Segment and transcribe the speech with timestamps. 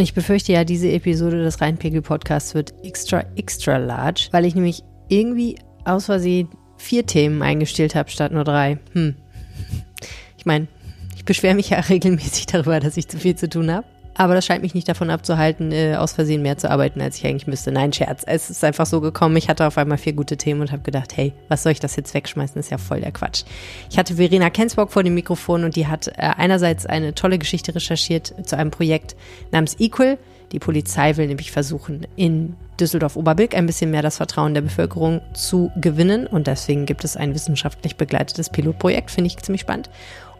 [0.00, 5.56] Ich befürchte ja, diese Episode des Rheinpegel-Podcasts wird extra, extra large, weil ich nämlich irgendwie
[5.84, 8.78] aus Versehen vier Themen eingestellt habe statt nur drei.
[8.92, 9.16] Hm.
[10.36, 10.68] Ich meine,
[11.16, 13.86] ich beschwere mich ja regelmäßig darüber, dass ich zu viel zu tun habe.
[14.18, 17.26] Aber das scheint mich nicht davon abzuhalten, äh, aus Versehen mehr zu arbeiten, als ich
[17.26, 17.70] eigentlich müsste.
[17.70, 18.24] Nein, Scherz.
[18.26, 19.36] Es ist einfach so gekommen.
[19.36, 21.94] Ich hatte auf einmal vier gute Themen und habe gedacht, hey, was soll ich das
[21.94, 22.56] jetzt wegschmeißen?
[22.56, 23.44] Das ist ja voll der Quatsch.
[23.90, 27.72] Ich hatte Verena Kensbock vor dem Mikrofon und die hat äh, einerseits eine tolle Geschichte
[27.72, 29.14] recherchiert zu einem Projekt
[29.52, 30.18] namens Equal.
[30.50, 35.70] Die Polizei will nämlich versuchen, in Düsseldorf-Oberbilk ein bisschen mehr das Vertrauen der Bevölkerung zu
[35.76, 36.26] gewinnen.
[36.26, 39.90] Und deswegen gibt es ein wissenschaftlich begleitetes Pilotprojekt, finde ich ziemlich spannend.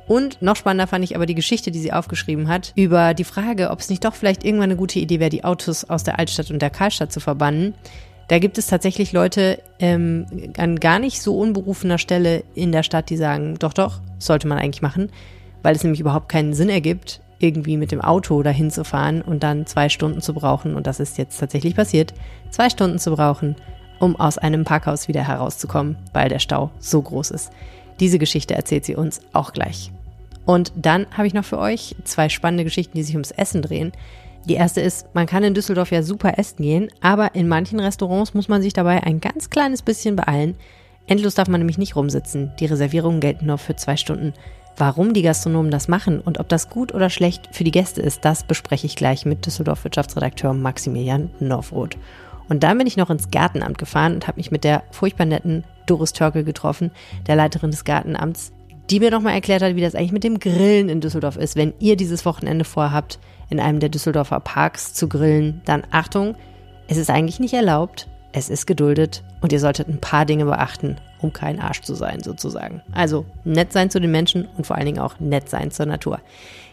[0.08, 3.70] Und noch spannender fand ich aber die Geschichte, die sie aufgeschrieben hat, über die Frage,
[3.70, 6.50] ob es nicht doch vielleicht irgendwann eine gute Idee wäre, die Autos aus der Altstadt
[6.50, 7.74] und der Karlstadt zu verbannen.
[8.28, 10.26] Da gibt es tatsächlich Leute ähm,
[10.56, 14.58] an gar nicht so unberufener Stelle in der Stadt, die sagen, doch, doch, sollte man
[14.58, 15.10] eigentlich machen,
[15.62, 19.42] weil es nämlich überhaupt keinen Sinn ergibt, irgendwie mit dem Auto dahin zu fahren und
[19.42, 22.14] dann zwei Stunden zu brauchen, und das ist jetzt tatsächlich passiert,
[22.50, 23.56] zwei Stunden zu brauchen,
[23.98, 27.50] um aus einem Parkhaus wieder herauszukommen, weil der Stau so groß ist.
[28.00, 29.90] Diese Geschichte erzählt sie uns auch gleich.
[30.48, 33.92] Und dann habe ich noch für euch zwei spannende Geschichten, die sich ums Essen drehen.
[34.46, 38.32] Die erste ist, man kann in Düsseldorf ja super essen gehen, aber in manchen Restaurants
[38.32, 40.56] muss man sich dabei ein ganz kleines bisschen beeilen.
[41.06, 42.52] Endlos darf man nämlich nicht rumsitzen.
[42.60, 44.32] Die Reservierungen gelten nur für zwei Stunden.
[44.78, 48.24] Warum die Gastronomen das machen und ob das gut oder schlecht für die Gäste ist,
[48.24, 51.98] das bespreche ich gleich mit Düsseldorf Wirtschaftsredakteur Maximilian Norfroth.
[52.48, 55.64] Und dann bin ich noch ins Gartenamt gefahren und habe mich mit der furchtbar netten
[55.84, 56.90] Doris Törkel getroffen,
[57.26, 58.52] der Leiterin des Gartenamts,
[58.90, 61.56] die mir nochmal erklärt hat, wie das eigentlich mit dem Grillen in Düsseldorf ist.
[61.56, 63.18] Wenn ihr dieses Wochenende vorhabt,
[63.50, 66.36] in einem der Düsseldorfer Parks zu grillen, dann Achtung,
[66.86, 70.96] es ist eigentlich nicht erlaubt, es ist geduldet und ihr solltet ein paar Dinge beachten,
[71.20, 72.82] um kein Arsch zu sein, sozusagen.
[72.92, 76.20] Also nett sein zu den Menschen und vor allen Dingen auch nett sein zur Natur.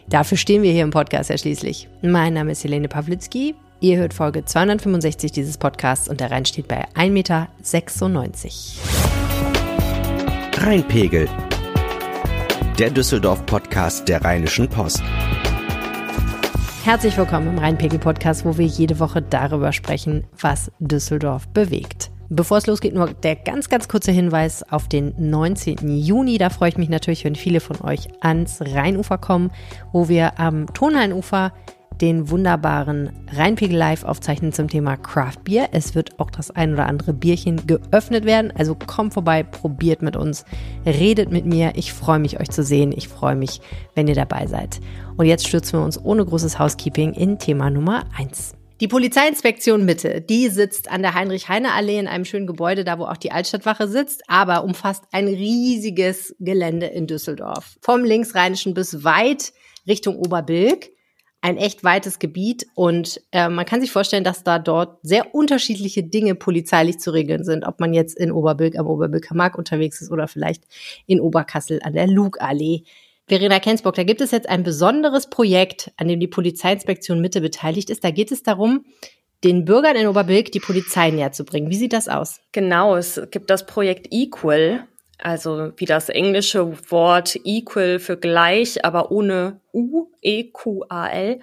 [0.08, 1.88] Dafür stehen wir hier im Podcast ja schließlich.
[2.02, 3.54] Mein Name ist Helene Pawlitzki.
[3.80, 7.48] Ihr hört Folge 265 dieses Podcasts und der Rhein steht bei 1,96 Meter.
[10.58, 11.28] Rheinpegel
[12.78, 15.02] der Düsseldorf-Podcast der Rheinischen Post.
[16.84, 22.10] Herzlich willkommen im Rheinpegel-Podcast, wo wir jede Woche darüber sprechen, was Düsseldorf bewegt.
[22.28, 25.88] Bevor es losgeht, nur der ganz, ganz kurze Hinweis auf den 19.
[25.88, 26.36] Juni.
[26.36, 29.50] Da freue ich mich natürlich, wenn viele von euch ans Rheinufer kommen,
[29.92, 31.52] wo wir am Tonhallenufer
[32.00, 35.68] den wunderbaren Rheinpegel Live aufzeichnen zum Thema Craft Beer.
[35.72, 38.52] Es wird auch das ein oder andere Bierchen geöffnet werden.
[38.56, 40.44] Also kommt vorbei, probiert mit uns,
[40.84, 41.72] redet mit mir.
[41.76, 42.92] Ich freue mich, euch zu sehen.
[42.92, 43.60] Ich freue mich,
[43.94, 44.80] wenn ihr dabei seid.
[45.16, 48.54] Und jetzt stürzen wir uns ohne großes Housekeeping in Thema Nummer 1.
[48.82, 53.16] Die Polizeiinspektion Mitte, die sitzt an der Heinrich-Heine-Allee in einem schönen Gebäude, da wo auch
[53.16, 57.78] die Altstadtwache sitzt, aber umfasst ein riesiges Gelände in Düsseldorf.
[57.80, 59.54] Vom linksrheinischen bis weit
[59.88, 60.90] Richtung Oberbilk
[61.46, 66.02] ein echt weites Gebiet und äh, man kann sich vorstellen, dass da dort sehr unterschiedliche
[66.02, 70.10] Dinge polizeilich zu regeln sind, ob man jetzt in Oberbilk am Oberbilker Markt unterwegs ist
[70.10, 70.64] oder vielleicht
[71.06, 72.82] in Oberkassel an der Lugallee.
[73.28, 77.90] Verena Kensburg, da gibt es jetzt ein besonderes Projekt, an dem die Polizeiinspektion Mitte beteiligt
[77.90, 78.02] ist.
[78.02, 78.84] Da geht es darum,
[79.44, 81.70] den Bürgern in Oberbilk die Polizei näher zu bringen.
[81.70, 82.40] Wie sieht das aus?
[82.50, 89.10] Genau, es gibt das Projekt Equal also wie das englische Wort equal für gleich, aber
[89.10, 91.40] ohne U, E-Q-A-L.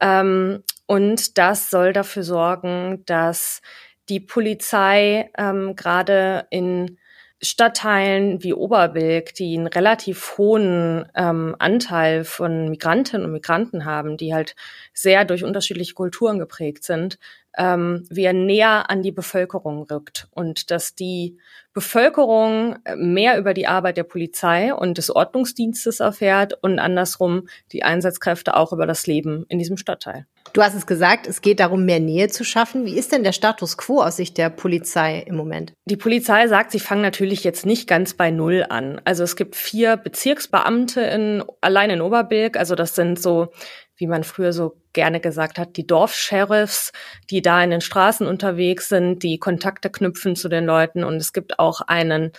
[0.00, 3.62] Ähm, und das soll dafür sorgen, dass
[4.08, 6.98] die Polizei ähm, gerade in
[7.42, 14.32] Stadtteilen wie Oberbilk, die einen relativ hohen ähm, Anteil von Migrantinnen und Migranten haben, die
[14.32, 14.56] halt
[14.94, 17.18] sehr durch unterschiedliche Kulturen geprägt sind,
[17.56, 21.38] ähm, wie er näher an die Bevölkerung rückt und dass die
[21.76, 28.56] Bevölkerung mehr über die Arbeit der Polizei und des Ordnungsdienstes erfährt und andersrum die Einsatzkräfte
[28.56, 30.26] auch über das Leben in diesem Stadtteil.
[30.54, 32.86] Du hast es gesagt, es geht darum, mehr Nähe zu schaffen.
[32.86, 35.74] Wie ist denn der Status quo aus Sicht der Polizei im Moment?
[35.84, 38.98] Die Polizei sagt, sie fangen natürlich jetzt nicht ganz bei Null an.
[39.04, 42.56] Also es gibt vier Bezirksbeamte in, allein in Oberbilk.
[42.56, 43.52] Also das sind so
[43.96, 46.92] wie man früher so gerne gesagt hat, die Dorfsheriffs,
[47.30, 51.04] die da in den Straßen unterwegs sind, die Kontakte knüpfen zu den Leuten.
[51.04, 52.32] Und es gibt auch einen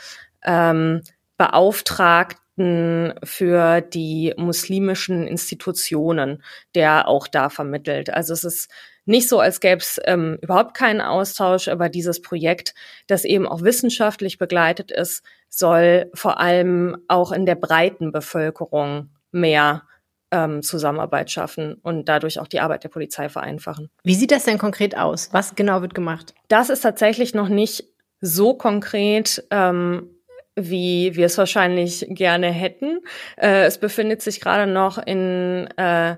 [0.43, 1.01] ähm,
[1.37, 6.43] Beauftragten für die muslimischen Institutionen,
[6.73, 8.09] der auch da vermittelt.
[8.09, 8.71] Also es ist
[9.05, 12.73] nicht so, als gäbe es ähm, überhaupt keinen Austausch, aber dieses Projekt,
[13.07, 19.83] das eben auch wissenschaftlich begleitet ist, soll vor allem auch in der breiten Bevölkerung mehr
[20.31, 23.89] ähm, Zusammenarbeit schaffen und dadurch auch die Arbeit der Polizei vereinfachen.
[24.03, 25.29] Wie sieht das denn konkret aus?
[25.31, 26.33] Was genau wird gemacht?
[26.47, 27.85] Das ist tatsächlich noch nicht
[28.21, 29.45] so konkret.
[29.51, 30.09] Ähm,
[30.57, 32.99] wie wir es wahrscheinlich gerne hätten.
[33.37, 36.17] Äh, es befindet sich gerade noch in, äh,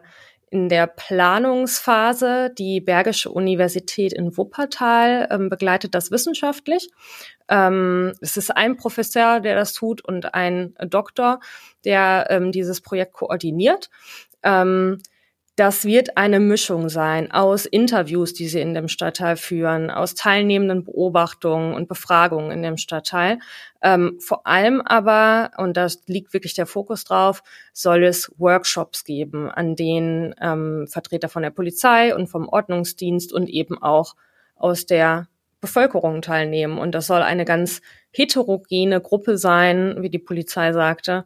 [0.49, 2.49] in der Planungsphase.
[2.57, 6.89] Die Bergische Universität in Wuppertal ähm, begleitet das wissenschaftlich.
[7.49, 11.39] Ähm, es ist ein Professor, der das tut und ein Doktor,
[11.83, 13.89] der ähm, dieses Projekt koordiniert.
[14.43, 15.01] Ähm,
[15.59, 20.85] das wird eine Mischung sein aus Interviews, die sie in dem Stadtteil führen, aus teilnehmenden
[20.85, 23.39] Beobachtungen und Befragungen in dem Stadtteil.
[23.81, 27.43] Ähm, vor allem aber, und da liegt wirklich der Fokus drauf,
[27.73, 33.49] soll es Workshops geben, an denen ähm, Vertreter von der Polizei und vom Ordnungsdienst und
[33.49, 34.15] eben auch
[34.55, 35.27] aus der
[35.61, 36.77] Bevölkerung teilnehmen.
[36.77, 41.25] Und das soll eine ganz heterogene Gruppe sein, wie die Polizei sagte.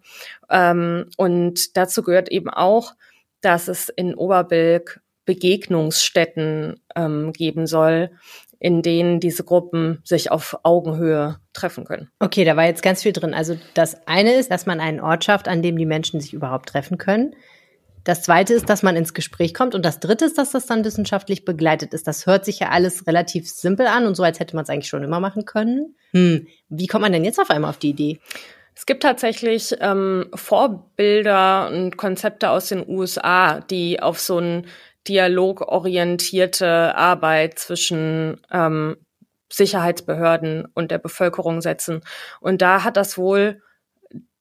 [0.49, 2.93] Ähm, und dazu gehört eben auch,
[3.41, 8.11] dass es in Oberbilk Begegnungsstätten ähm, geben soll,
[8.59, 12.09] in denen diese Gruppen sich auf Augenhöhe treffen können.
[12.19, 13.33] Okay, da war jetzt ganz viel drin.
[13.33, 16.69] Also das eine ist, dass man einen Ort schafft, an dem die Menschen sich überhaupt
[16.69, 17.35] treffen können.
[18.03, 19.75] Das zweite ist, dass man ins Gespräch kommt.
[19.75, 22.07] Und das dritte ist, dass das dann wissenschaftlich begleitet ist.
[22.07, 24.89] Das hört sich ja alles relativ simpel an und so, als hätte man es eigentlich
[24.89, 25.95] schon immer machen können.
[26.11, 26.47] Hm.
[26.69, 28.19] Wie kommt man denn jetzt auf einmal auf die Idee?
[28.75, 34.65] Es gibt tatsächlich ähm, Vorbilder und Konzepte aus den USA, die auf so ein
[35.07, 38.97] dialogorientierte Arbeit zwischen ähm,
[39.49, 42.01] Sicherheitsbehörden und der Bevölkerung setzen.
[42.39, 43.61] Und da hat das wohl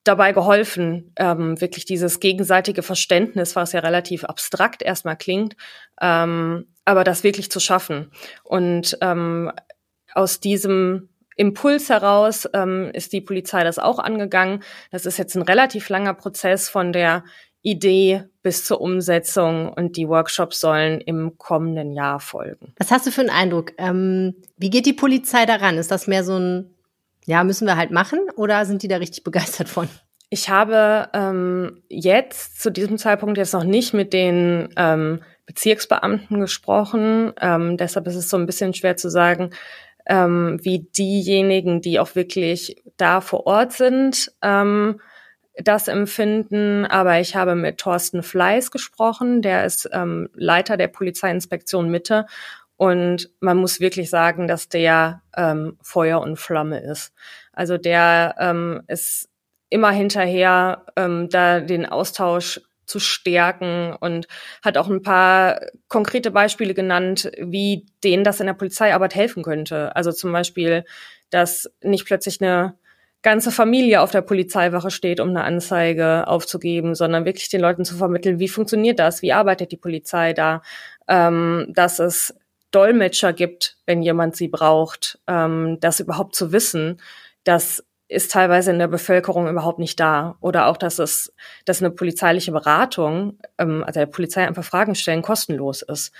[0.05, 5.57] dabei geholfen, ähm, wirklich dieses gegenseitige Verständnis, was ja relativ abstrakt erstmal klingt,
[6.01, 8.11] ähm, aber das wirklich zu schaffen.
[8.43, 9.53] Und ähm,
[10.15, 14.63] aus diesem Impuls heraus ähm, ist die Polizei das auch angegangen.
[14.91, 17.25] Das ist jetzt ein relativ langer Prozess von der
[17.63, 22.75] Idee bis zur Umsetzung und die Workshops sollen im kommenden Jahr folgen.
[22.77, 23.73] Was hast du für einen Eindruck?
[23.79, 25.79] Ähm, wie geht die Polizei daran?
[25.79, 26.75] Ist das mehr so ein,
[27.25, 29.89] ja, müssen wir halt machen oder sind die da richtig begeistert von?
[30.31, 37.33] Ich habe ähm, jetzt zu diesem Zeitpunkt jetzt noch nicht mit den ähm, Bezirksbeamten gesprochen.
[37.39, 39.51] Ähm, deshalb ist es so ein bisschen schwer zu sagen,
[40.07, 45.01] ähm, wie diejenigen, die auch wirklich da vor Ort sind, ähm,
[45.57, 46.87] das empfinden.
[46.87, 52.27] Aber ich habe mit Thorsten Fleiß gesprochen, der ist ähm, Leiter der Polizeiinspektion Mitte.
[52.83, 57.13] Und man muss wirklich sagen, dass der ähm, Feuer und Flamme ist.
[57.53, 59.29] Also der ähm, ist
[59.69, 64.27] immer hinterher, ähm, da den Austausch zu stärken und
[64.65, 69.95] hat auch ein paar konkrete Beispiele genannt, wie denen das in der Polizeiarbeit helfen könnte.
[69.95, 70.85] Also zum Beispiel,
[71.31, 72.75] dass nicht plötzlich eine
[73.23, 77.97] ganze Familie auf der Polizeiwache steht, um eine Anzeige aufzugeben, sondern wirklich den Leuten zu
[77.97, 80.63] vermitteln, wie funktioniert das, wie arbeitet die Polizei da,
[81.07, 82.35] ähm, dass es
[82.73, 87.01] Dolmetscher gibt, wenn jemand sie braucht, ähm, das überhaupt zu wissen,
[87.45, 90.37] dass ist teilweise in der Bevölkerung überhaupt nicht da.
[90.41, 91.33] Oder auch, dass es,
[91.65, 96.13] dass eine polizeiliche Beratung, ähm, also der Polizei einfach Fragen stellen, kostenlos ist.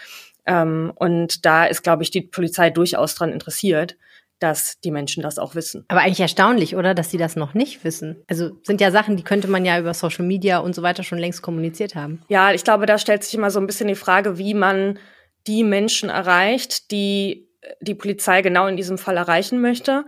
[0.47, 3.97] Ähm, und da ist, glaube ich, die Polizei durchaus dran interessiert,
[4.39, 5.85] dass die Menschen das auch wissen.
[5.87, 8.25] Aber eigentlich erstaunlich, oder, dass sie das noch nicht wissen.
[8.27, 11.19] Also sind ja Sachen, die könnte man ja über Social Media und so weiter schon
[11.19, 12.23] längst kommuniziert haben.
[12.29, 14.99] Ja, ich glaube, da stellt sich immer so ein bisschen die Frage, wie man
[15.47, 17.49] die Menschen erreicht, die
[17.81, 20.05] die Polizei genau in diesem Fall erreichen möchte.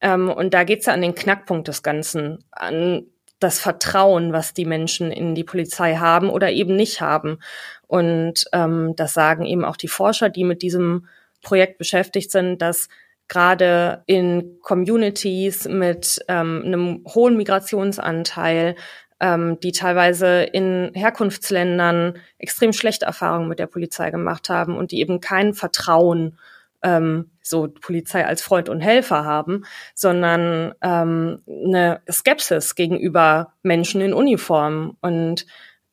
[0.00, 3.06] Ähm, und da geht es ja an den Knackpunkt des Ganzen, an
[3.38, 7.38] das Vertrauen, was die Menschen in die Polizei haben oder eben nicht haben.
[7.86, 11.06] Und ähm, das sagen eben auch die Forscher, die mit diesem
[11.42, 12.88] Projekt beschäftigt sind, dass
[13.28, 18.76] gerade in Communities mit ähm, einem hohen Migrationsanteil,
[19.20, 25.00] ähm, die teilweise in Herkunftsländern extrem schlechte Erfahrungen mit der Polizei gemacht haben und die
[25.00, 26.38] eben kein Vertrauen
[26.82, 34.12] ähm, so Polizei als Freund und Helfer haben, sondern ähm, eine Skepsis gegenüber Menschen in
[34.12, 34.96] Uniform.
[35.00, 35.46] Und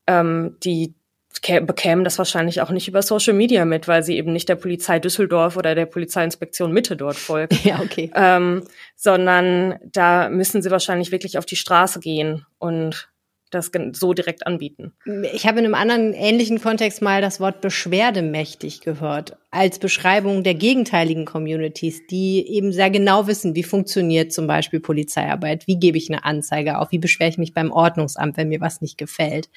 [0.07, 0.93] ähm, die
[1.41, 4.99] bekämen das wahrscheinlich auch nicht über Social Media mit, weil sie eben nicht der Polizei
[4.99, 7.57] Düsseldorf oder der Polizeiinspektion Mitte dort folgen.
[7.63, 8.11] Ja, okay.
[8.13, 8.63] Ähm,
[8.95, 13.09] sondern da müssen sie wahrscheinlich wirklich auf die Straße gehen und
[13.53, 14.93] das so direkt anbieten.
[15.33, 20.55] Ich habe in einem anderen ähnlichen Kontext mal das Wort beschwerdemächtig gehört, als Beschreibung der
[20.55, 26.09] gegenteiligen Communities, die eben sehr genau wissen, wie funktioniert zum Beispiel Polizeiarbeit, wie gebe ich
[26.09, 29.49] eine Anzeige auf, wie beschwere ich mich beim Ordnungsamt, wenn mir was nicht gefällt,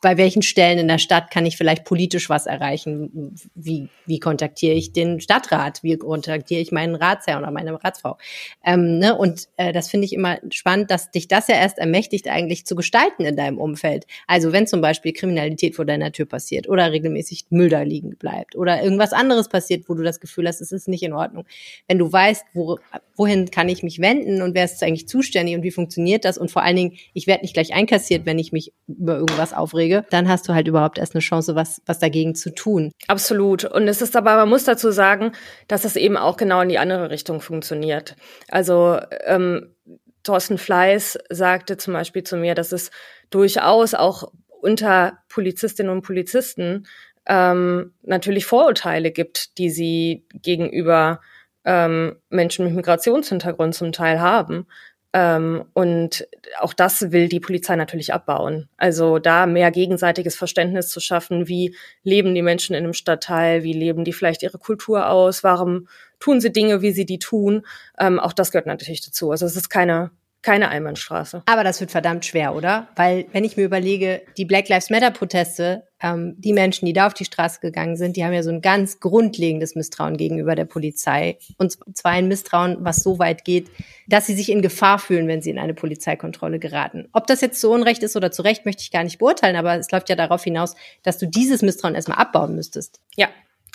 [0.00, 3.34] bei welchen Stellen in der Stadt kann ich vielleicht politisch was erreichen?
[3.54, 5.82] Wie, wie kontaktiere ich den Stadtrat?
[5.82, 8.16] Wie kontaktiere ich meinen Ratsherr oder meine Ratsfrau?
[8.64, 9.16] Ähm, ne?
[9.16, 12.76] Und äh, das finde ich immer spannend, dass dich das ja erst ermächtigt, eigentlich zu
[12.76, 14.06] gestalten in deinem Umfeld.
[14.28, 18.54] Also wenn zum Beispiel Kriminalität vor deiner Tür passiert oder regelmäßig Müll da liegen bleibt
[18.54, 21.44] oder irgendwas anderes passiert, wo du das Gefühl hast, es ist nicht in Ordnung.
[21.88, 22.78] Wenn du weißt, wo,
[23.16, 26.52] wohin kann ich mich wenden und wer ist eigentlich zuständig und wie funktioniert das und
[26.52, 30.04] vor allen Dingen, ich werde nicht gleich einkassiert, wenn ich mich über irgendwas aufrege, Minderjährige,
[30.10, 32.92] dann hast du halt überhaupt erst eine Chance, was, was dagegen zu tun.
[33.06, 33.64] Absolut.
[33.64, 35.32] Und es ist aber, man muss dazu sagen,
[35.66, 38.16] dass es eben auch genau in die andere Richtung funktioniert.
[38.48, 39.74] Also ähm,
[40.22, 42.90] Thorsten Fleiß sagte zum Beispiel zu mir, dass es
[43.30, 44.30] durchaus auch
[44.60, 46.86] unter Polizistinnen und Polizisten
[47.26, 51.20] ähm, natürlich Vorurteile gibt, die sie gegenüber
[51.64, 54.66] ähm, Menschen mit Migrationshintergrund zum Teil haben.
[55.14, 56.28] Ähm, und
[56.60, 58.68] auch das will die Polizei natürlich abbauen.
[58.76, 63.72] Also da mehr gegenseitiges Verständnis zu schaffen, wie leben die Menschen in einem Stadtteil, wie
[63.72, 65.88] leben die vielleicht ihre Kultur aus, warum
[66.20, 67.66] tun sie Dinge, wie sie die tun.
[67.98, 69.30] Ähm, auch das gehört natürlich dazu.
[69.30, 70.10] Also es ist keine
[70.42, 71.42] keine Einbahnstraße.
[71.46, 72.88] Aber das wird verdammt schwer, oder?
[72.94, 77.08] Weil wenn ich mir überlege, die Black Lives Matter Proteste, ähm, die Menschen, die da
[77.08, 80.64] auf die Straße gegangen sind, die haben ja so ein ganz grundlegendes Misstrauen gegenüber der
[80.64, 81.38] Polizei.
[81.56, 83.68] Und zwar ein Misstrauen, was so weit geht,
[84.06, 87.08] dass sie sich in Gefahr fühlen, wenn sie in eine Polizeikontrolle geraten.
[87.12, 89.76] Ob das jetzt zu Unrecht ist oder zu Recht, möchte ich gar nicht beurteilen, aber
[89.76, 93.00] es läuft ja darauf hinaus, dass du dieses Misstrauen erstmal abbauen müsstest.
[93.16, 93.28] Ja,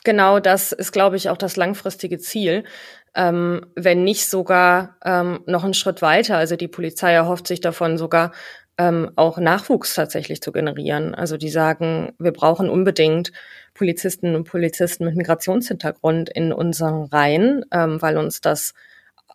[0.04, 2.66] Genau, das ist, glaube ich, auch das langfristige Ziel
[3.16, 6.38] ähm, wenn nicht sogar ähm, noch einen Schritt weiter.
[6.38, 8.32] Also die Polizei erhofft sich davon sogar
[8.78, 11.14] ähm, auch Nachwuchs tatsächlich zu generieren.
[11.14, 13.32] Also die sagen, wir brauchen unbedingt
[13.74, 18.74] Polizistinnen und Polizisten mit Migrationshintergrund in unseren Reihen, ähm, weil uns das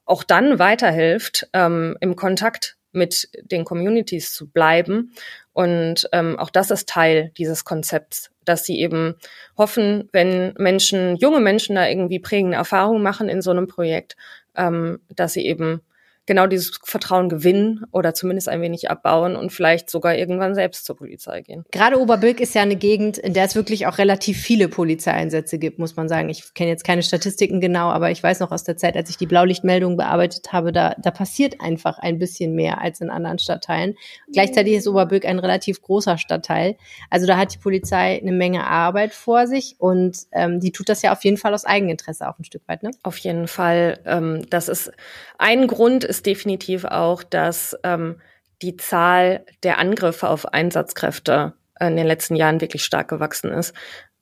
[0.05, 5.13] auch dann weiterhilft, ähm, im Kontakt mit den Communities zu bleiben.
[5.53, 9.15] Und ähm, auch das ist Teil dieses Konzepts, dass sie eben
[9.57, 14.17] hoffen, wenn Menschen, junge Menschen da irgendwie prägende Erfahrungen machen in so einem Projekt,
[14.57, 15.83] ähm, dass sie eben
[16.29, 20.97] genau dieses Vertrauen gewinnen oder zumindest ein wenig abbauen und vielleicht sogar irgendwann selbst zur
[20.97, 21.65] Polizei gehen.
[21.73, 25.79] Gerade Oberbilk ist ja eine Gegend, in der es wirklich auch relativ viele Polizeieinsätze gibt,
[25.79, 26.29] muss man sagen.
[26.29, 29.17] Ich kenne jetzt keine Statistiken genau, aber ich weiß noch aus der Zeit, als ich
[29.17, 33.97] die Blaulichtmeldungen bearbeitet habe, da, da passiert einfach ein bisschen mehr als in anderen Stadtteilen.
[34.31, 36.77] Gleichzeitig ist Oberbilk ein relativ großer Stadtteil.
[37.09, 41.01] Also da hat die Polizei eine Menge Arbeit vor sich und ähm, die tut das
[41.01, 42.83] ja auf jeden Fall aus Eigeninteresse auch ein Stück weit.
[42.83, 42.91] Ne?
[43.03, 44.01] Auf jeden Fall.
[44.05, 44.93] Ähm, das ist
[45.39, 48.21] ein Grund, ist ist definitiv auch, dass ähm,
[48.61, 53.73] die Zahl der Angriffe auf Einsatzkräfte in den letzten Jahren wirklich stark gewachsen ist.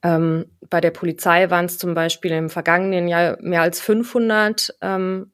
[0.02, 5.32] Ähm, bei der Polizei waren es zum Beispiel im vergangenen Jahr mehr als 500 ähm,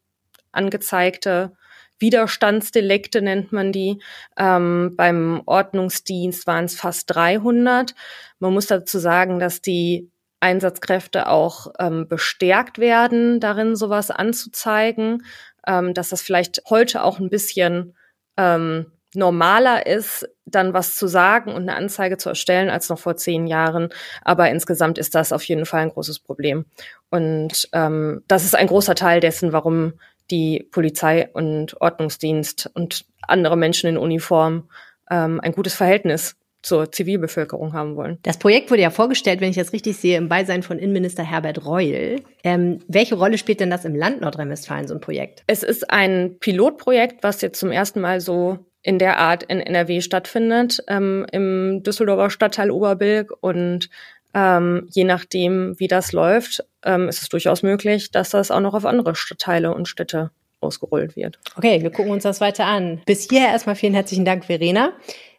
[0.53, 1.53] angezeigte
[1.99, 4.03] Widerstandsdelikte nennt man die.
[4.37, 7.95] Ähm, beim Ordnungsdienst waren es fast 300.
[8.41, 15.23] Man muss dazu sagen, dass die Einsatzkräfte auch ähm, bestärkt werden, darin sowas anzuzeigen
[15.67, 17.95] ähm, dass das vielleicht heute auch ein bisschen
[18.37, 23.17] ähm, normaler ist, dann was zu sagen und eine Anzeige zu erstellen als noch vor
[23.17, 23.91] zehn Jahren.
[24.23, 26.65] Aber insgesamt ist das auf jeden Fall ein großes Problem.
[27.11, 29.95] Und ähm, das ist ein großer Teil dessen, warum
[30.31, 34.71] die Polizei und Ordnungsdienst und andere Menschen in Uniform
[35.11, 38.19] ähm, ein gutes Verhältnis zur Zivilbevölkerung haben wollen.
[38.23, 41.67] Das Projekt wurde ja vorgestellt, wenn ich das richtig sehe, im Beisein von Innenminister Herbert
[41.67, 42.21] Reul.
[42.45, 45.43] Ähm, welche Rolle spielt denn das im Land Nordrhein-Westfalen, so ein Projekt?
[45.47, 50.01] Es ist ein Pilotprojekt, was jetzt zum ersten Mal so in der Art in NRW
[50.01, 53.33] stattfindet, ähm, im Düsseldorfer Stadtteil Oberbilk.
[53.41, 53.91] Und
[54.35, 58.75] ähm, je nachdem, wie das läuft, ähm, ist es durchaus möglich, dass das auch noch
[58.75, 61.39] auf andere Stadtteile und Städte ausgerollt wird.
[61.57, 63.03] Okay, wir gucken uns das weiter an.
[63.05, 64.93] Bis hierher erstmal vielen herzlichen Dank, Verena.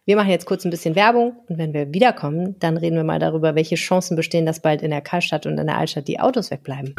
[0.06, 3.20] Wir machen jetzt kurz ein bisschen Werbung und wenn wir wiederkommen, dann reden wir mal
[3.20, 6.52] darüber, welche Chancen bestehen, dass bald in der Karlstadt und in der Altstadt die Autos
[6.52, 6.94] wegbleiben.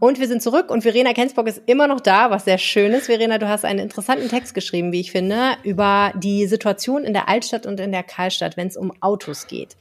[0.00, 3.06] Und wir sind zurück und Verena Kensbock ist immer noch da, was sehr schön ist.
[3.06, 7.28] Verena, du hast einen interessanten Text geschrieben, wie ich finde, über die Situation in der
[7.28, 9.76] Altstadt und in der Karlstadt, wenn es um Autos geht.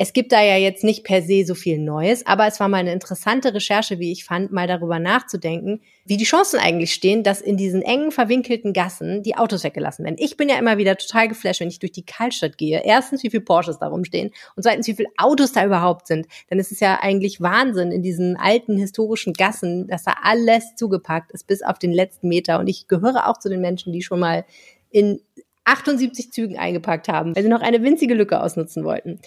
[0.00, 2.76] Es gibt da ja jetzt nicht per se so viel Neues, aber es war mal
[2.76, 7.40] eine interessante Recherche, wie ich fand, mal darüber nachzudenken, wie die Chancen eigentlich stehen, dass
[7.40, 10.14] in diesen engen, verwinkelten Gassen die Autos weggelassen werden.
[10.20, 12.80] Ich bin ja immer wieder total geflasht, wenn ich durch die Kaltstadt gehe.
[12.84, 16.28] Erstens, wie viele Porsches da rumstehen und zweitens, wie viele Autos da überhaupt sind.
[16.48, 21.32] Denn es ist ja eigentlich Wahnsinn in diesen alten, historischen Gassen, dass da alles zugepackt
[21.32, 22.60] ist bis auf den letzten Meter.
[22.60, 24.44] Und ich gehöre auch zu den Menschen, die schon mal
[24.90, 25.20] in
[25.64, 29.20] 78 Zügen eingepackt haben, weil sie noch eine winzige Lücke ausnutzen wollten.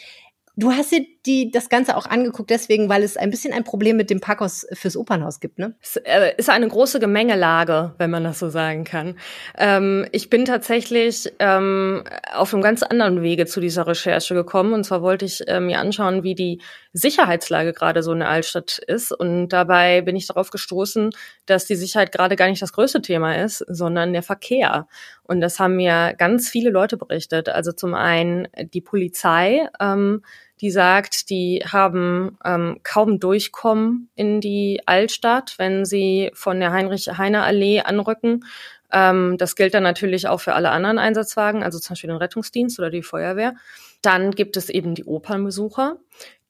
[0.56, 3.96] Du hast dir die, das Ganze auch angeguckt, deswegen, weil es ein bisschen ein Problem
[3.96, 5.76] mit dem Parkhaus fürs Opernhaus gibt, ne?
[5.82, 9.18] Es äh, ist eine große Gemengelage, wenn man das so sagen kann.
[9.58, 14.74] Ähm, ich bin tatsächlich ähm, auf einem ganz anderen Wege zu dieser Recherche gekommen.
[14.74, 16.62] Und zwar wollte ich äh, mir anschauen, wie die
[16.94, 19.12] Sicherheitslage gerade so in der Altstadt ist.
[19.12, 21.12] Und dabei bin ich darauf gestoßen,
[21.46, 24.88] dass die Sicherheit gerade gar nicht das größte Thema ist, sondern der Verkehr.
[25.24, 27.48] Und das haben mir ganz viele Leute berichtet.
[27.48, 30.24] Also zum einen die Polizei, ähm,
[30.62, 37.82] die sagt, die haben ähm, kaum Durchkommen in die Altstadt, wenn sie von der Heinrich-Heine-Allee
[37.82, 38.46] anrücken.
[38.92, 42.78] Ähm, das gilt dann natürlich auch für alle anderen Einsatzwagen, also zum Beispiel den Rettungsdienst
[42.78, 43.56] oder die Feuerwehr.
[44.04, 45.98] Dann gibt es eben die Opernbesucher,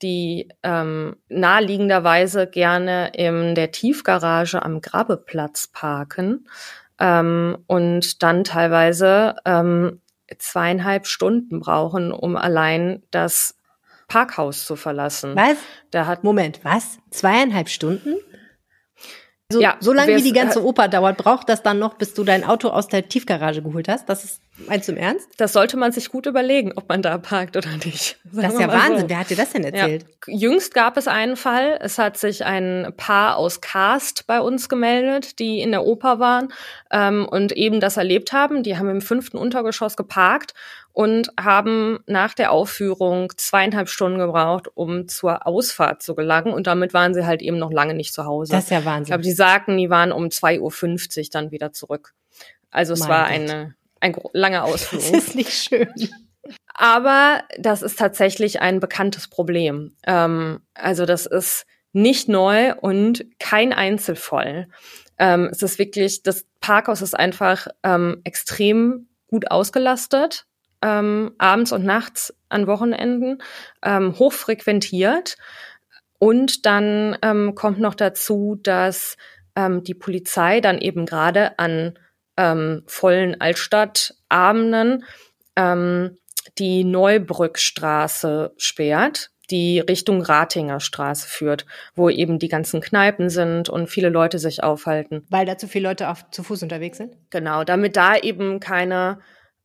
[0.01, 6.47] die ähm, naheliegenderweise gerne in der Tiefgarage am Grabeplatz parken
[6.99, 10.01] ähm, und dann teilweise ähm,
[10.37, 13.55] zweieinhalb Stunden brauchen, um allein das
[14.11, 15.35] Parkhaus zu verlassen.
[15.35, 15.57] Was?
[15.91, 16.99] Da hat Moment, was?
[17.11, 18.17] Zweieinhalb Stunden?
[19.51, 22.23] So, ja, so lange wie die ganze Oper dauert, braucht das dann noch, bis du
[22.23, 24.07] dein Auto aus der Tiefgarage geholt hast?
[24.07, 25.29] Das ist, meinst du im Ernst?
[25.37, 28.17] Das sollte man sich gut überlegen, ob man da parkt oder nicht.
[28.33, 29.01] Das ist ja Wahnsinn.
[29.01, 29.09] So.
[29.09, 30.05] Wer hat dir das denn erzählt?
[30.25, 30.33] Ja.
[30.33, 31.77] Jüngst gab es einen Fall.
[31.81, 36.53] Es hat sich ein Paar aus Cast bei uns gemeldet, die in der Oper waren
[36.91, 38.63] ähm, und eben das erlebt haben.
[38.63, 40.53] Die haben im fünften Untergeschoss geparkt
[40.93, 46.53] und haben nach der Aufführung zweieinhalb Stunden gebraucht, um zur Ausfahrt zu gelangen.
[46.53, 48.51] Und damit waren sie halt eben noch lange nicht zu Hause.
[48.51, 49.03] Das ist ja Wahnsinn.
[49.03, 52.13] Ich glaube, die sagten, die waren um 2.50 Uhr dann wieder zurück.
[52.71, 55.01] Also es mein war eine, ein langer Ausflug.
[55.11, 55.87] Das ist nicht schön.
[56.73, 59.95] Aber das ist tatsächlich ein bekanntes Problem.
[60.05, 64.67] Ähm, also das ist nicht neu und kein Einzelfall.
[65.17, 70.47] Ähm, es ist wirklich, das Parkhaus ist einfach ähm, extrem gut ausgelastet
[70.81, 73.41] ähm, abends und nachts an Wochenenden,
[73.83, 75.37] ähm, hochfrequentiert.
[76.19, 79.17] Und dann ähm, kommt noch dazu, dass
[79.55, 81.97] ähm, die Polizei dann eben gerade an
[82.37, 85.03] ähm, vollen Altstadtabenden
[85.55, 86.17] ähm,
[86.57, 93.87] die Neubrückstraße sperrt, die Richtung Ratinger Straße führt, wo eben die ganzen Kneipen sind und
[93.87, 95.25] viele Leute sich aufhalten.
[95.29, 97.15] Weil da zu viele Leute auf, zu Fuß unterwegs sind?
[97.29, 99.19] Genau, damit da eben keine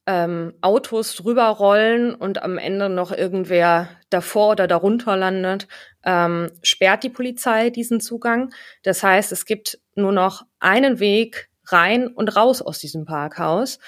[0.07, 5.67] ähm, Autos drüber rollen und am Ende noch irgendwer davor oder darunter landet,
[6.05, 8.53] ähm, sperrt die Polizei diesen Zugang.
[8.85, 13.81] Das heißt, es gibt nur noch einen Weg rein und raus aus diesem Parkhaus.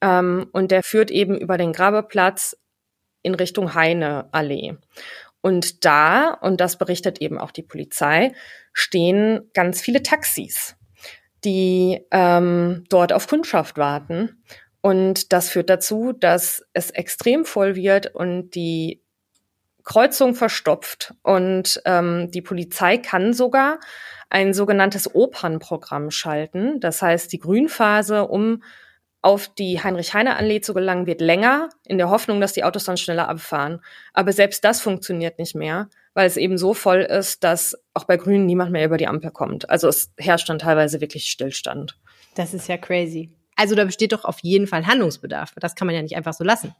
[0.00, 2.56] Ähm, und der führt eben über den Grabeplatz
[3.22, 4.76] in Richtung Heine-Allee.
[5.40, 8.32] Und da, und das berichtet eben auch die Polizei,
[8.72, 10.76] stehen ganz viele Taxis,
[11.44, 14.42] die ähm, dort auf Kundschaft warten
[14.82, 19.02] und das führt dazu, dass es extrem voll wird und die
[19.84, 21.14] Kreuzung verstopft.
[21.22, 23.80] Und ähm, die Polizei kann sogar
[24.30, 26.80] ein sogenanntes Opernprogramm schalten.
[26.80, 28.62] Das heißt, die Grünphase, um
[29.22, 33.28] auf die Heinrich-Heine-Allee zu gelangen, wird länger, in der Hoffnung, dass die Autos dann schneller
[33.28, 33.82] abfahren.
[34.14, 38.16] Aber selbst das funktioniert nicht mehr, weil es eben so voll ist, dass auch bei
[38.16, 39.68] Grünen niemand mehr über die Ampel kommt.
[39.68, 41.98] Also es herrscht dann teilweise wirklich Stillstand.
[42.34, 43.30] Das ist ja crazy.
[43.60, 45.52] Also da besteht doch auf jeden Fall Handlungsbedarf.
[45.60, 46.74] Das kann man ja nicht einfach so lassen.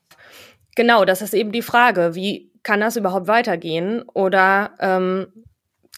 [0.77, 2.15] Genau, das ist eben die Frage.
[2.15, 4.03] Wie kann das überhaupt weitergehen?
[4.15, 5.27] Oder ähm,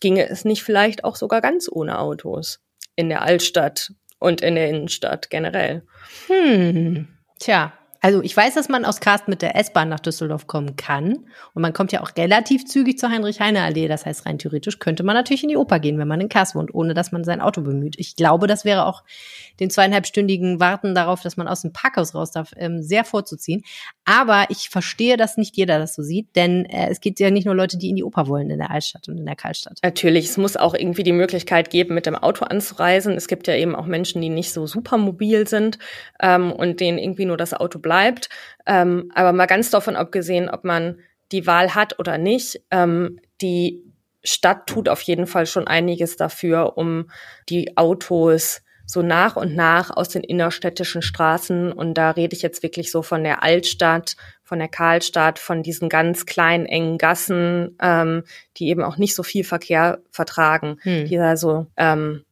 [0.00, 2.58] ginge es nicht vielleicht auch sogar ganz ohne Autos
[2.96, 5.86] in der Altstadt und in der Innenstadt generell?
[6.26, 7.06] Hm,
[7.38, 11.18] tja, also ich weiß, dass man aus Karst mit der S-Bahn nach Düsseldorf kommen kann.
[11.54, 13.86] Und man kommt ja auch relativ zügig zur Heinrich-Heine-Allee.
[13.86, 16.56] Das heißt, rein theoretisch könnte man natürlich in die Oper gehen, wenn man in Karst
[16.56, 17.94] wohnt, ohne dass man sein Auto bemüht.
[17.98, 19.04] Ich glaube, das wäre auch
[19.60, 23.62] den zweieinhalbstündigen Warten darauf, dass man aus dem Parkhaus raus darf, ähm, sehr vorzuziehen.
[24.04, 27.44] Aber ich verstehe, dass nicht jeder das so sieht, denn äh, es gibt ja nicht
[27.44, 29.78] nur Leute, die in die Oper wollen in der Altstadt und in der Kaltstadt.
[29.84, 33.14] Natürlich, es muss auch irgendwie die Möglichkeit geben, mit dem Auto anzureisen.
[33.14, 35.78] Es gibt ja eben auch Menschen, die nicht so super mobil sind
[36.20, 37.91] ähm, und denen irgendwie nur das Auto bleibt.
[38.66, 40.98] Ähm, aber mal ganz davon abgesehen, ob man
[41.32, 43.82] die Wahl hat oder nicht, ähm, die
[44.24, 47.10] Stadt tut auf jeden Fall schon einiges dafür, um
[47.48, 52.62] die Autos so nach und nach aus den innerstädtischen Straßen, und da rede ich jetzt
[52.62, 58.24] wirklich so von der Altstadt, von der Karlstadt, von diesen ganz kleinen, engen Gassen, ähm,
[58.58, 61.06] die eben auch nicht so viel Verkehr vertragen, hm.
[61.06, 62.24] die also ähm,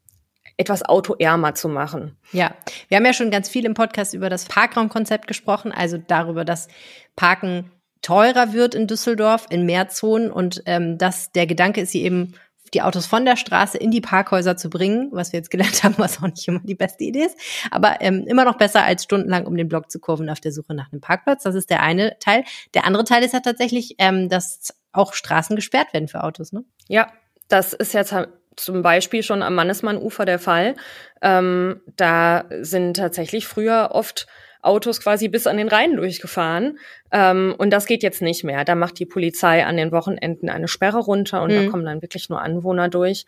[0.61, 2.19] etwas autoärmer zu machen.
[2.33, 2.55] Ja,
[2.89, 6.69] wir haben ja schon ganz viel im Podcast über das Parkraumkonzept gesprochen, also darüber, dass
[7.17, 7.71] Parken
[8.03, 12.35] teurer wird in Düsseldorf, in mehr Zonen und ähm, dass der Gedanke ist, sie eben
[12.75, 15.95] die Autos von der Straße in die Parkhäuser zu bringen, was wir jetzt gelernt haben,
[15.97, 17.39] was auch nicht immer die beste Idee ist,
[17.71, 20.75] aber ähm, immer noch besser als stundenlang um den Block zu kurven auf der Suche
[20.75, 21.43] nach einem Parkplatz.
[21.43, 22.45] Das ist der eine Teil.
[22.75, 26.65] Der andere Teil ist ja tatsächlich, ähm, dass auch Straßen gesperrt werden für Autos, ne?
[26.87, 27.11] Ja,
[27.49, 28.15] das ist jetzt
[28.57, 30.75] zum Beispiel schon am Mannesmann-Ufer der Fall.
[31.23, 34.27] Ähm, da sind tatsächlich früher oft
[34.63, 36.79] Autos quasi bis an den Rhein durchgefahren.
[37.11, 38.65] Ähm, und das geht jetzt nicht mehr.
[38.65, 41.65] Da macht die Polizei an den Wochenenden eine Sperre runter und mhm.
[41.65, 43.25] da kommen dann wirklich nur Anwohner durch.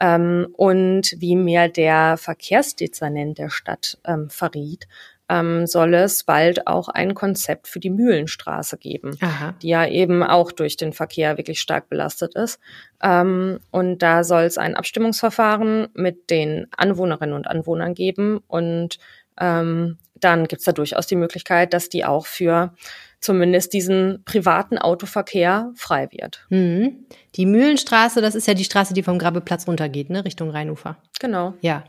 [0.00, 4.86] Ähm, und wie mir der Verkehrsdezernent der Stadt ähm, verriet,
[5.28, 9.54] ähm, soll es bald auch ein Konzept für die Mühlenstraße geben, Aha.
[9.60, 12.60] die ja eben auch durch den Verkehr wirklich stark belastet ist.
[13.02, 18.98] Ähm, und da soll es ein Abstimmungsverfahren mit den Anwohnerinnen und Anwohnern geben und
[19.40, 22.72] ähm, dann gibt's da durchaus die Möglichkeit, dass die auch für
[23.20, 26.46] zumindest diesen privaten Autoverkehr frei wird.
[26.50, 27.06] Mhm.
[27.34, 30.96] Die Mühlenstraße, das ist ja die Straße, die vom Grabbeplatz runtergeht, ne, Richtung Rheinufer.
[31.18, 31.54] Genau.
[31.60, 31.84] Ja.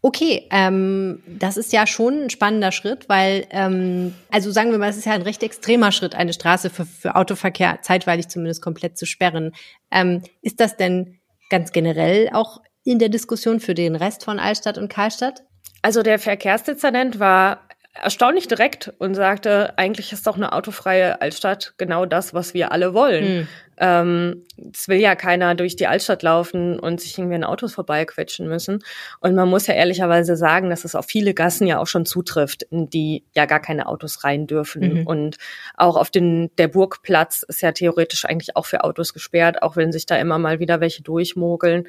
[0.00, 4.90] Okay, ähm, das ist ja schon ein spannender Schritt, weil, ähm, also sagen wir mal,
[4.90, 8.98] es ist ja ein recht extremer Schritt, eine Straße für, für Autoverkehr zeitweilig zumindest komplett
[8.98, 9.52] zu sperren.
[9.90, 11.18] Ähm, ist das denn
[11.48, 15.44] ganz generell auch in der Diskussion für den Rest von Altstadt und Karlstadt?
[15.82, 22.06] Also der Verkehrsdezernent war erstaunlich direkt und sagte, eigentlich ist doch eine autofreie Altstadt genau
[22.06, 23.24] das, was wir alle wollen.
[23.24, 23.48] Mhm.
[23.78, 28.48] Ähm, es will ja keiner durch die Altstadt laufen und sich irgendwie an Autos vorbeiquetschen
[28.48, 28.82] müssen.
[29.20, 32.62] Und man muss ja ehrlicherweise sagen, dass es auf viele Gassen ja auch schon zutrifft,
[32.62, 35.00] in die ja gar keine Autos rein dürfen.
[35.00, 35.06] Mhm.
[35.06, 35.36] Und
[35.76, 39.92] auch auf den, der Burgplatz ist ja theoretisch eigentlich auch für Autos gesperrt, auch wenn
[39.92, 41.88] sich da immer mal wieder welche durchmogeln.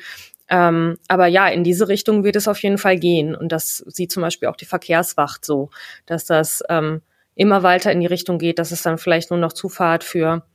[0.53, 3.33] Ähm, aber ja, in diese Richtung wird es auf jeden Fall gehen.
[3.35, 5.71] Und das sieht zum Beispiel auch die Verkehrswacht so,
[6.05, 7.01] dass das ähm,
[7.33, 10.45] immer weiter in die Richtung geht, dass es dann vielleicht nur noch Zufahrt für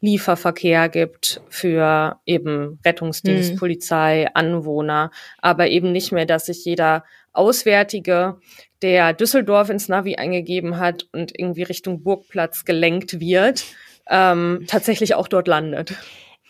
[0.00, 3.56] Lieferverkehr gibt, für eben Rettungsdienst, mhm.
[3.56, 8.36] Polizei, Anwohner, aber eben nicht mehr, dass sich jeder Auswärtige,
[8.82, 13.64] der Düsseldorf ins Navi eingegeben hat und irgendwie Richtung Burgplatz gelenkt wird,
[14.10, 15.94] ähm, tatsächlich auch dort landet.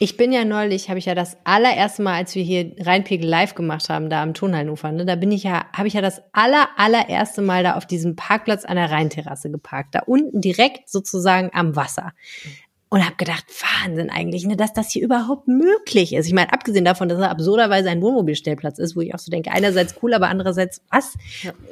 [0.00, 3.56] Ich bin ja neulich, habe ich ja das allererste Mal, als wir hier Rheinpegel live
[3.56, 6.68] gemacht haben, da am Tonhallenufer, ne, da bin ich ja, habe ich ja das aller,
[6.76, 11.74] allererste Mal da auf diesem Parkplatz an der Rheinterrasse geparkt, da unten direkt sozusagen am
[11.74, 12.12] Wasser
[12.90, 13.44] und habe gedacht,
[13.82, 16.26] Wahnsinn eigentlich, ne, dass das hier überhaupt möglich ist.
[16.26, 19.50] Ich meine, abgesehen davon, dass er absurderweise ein Wohnmobilstellplatz ist, wo ich auch so denke,
[19.50, 21.14] einerseits cool, aber andererseits, was?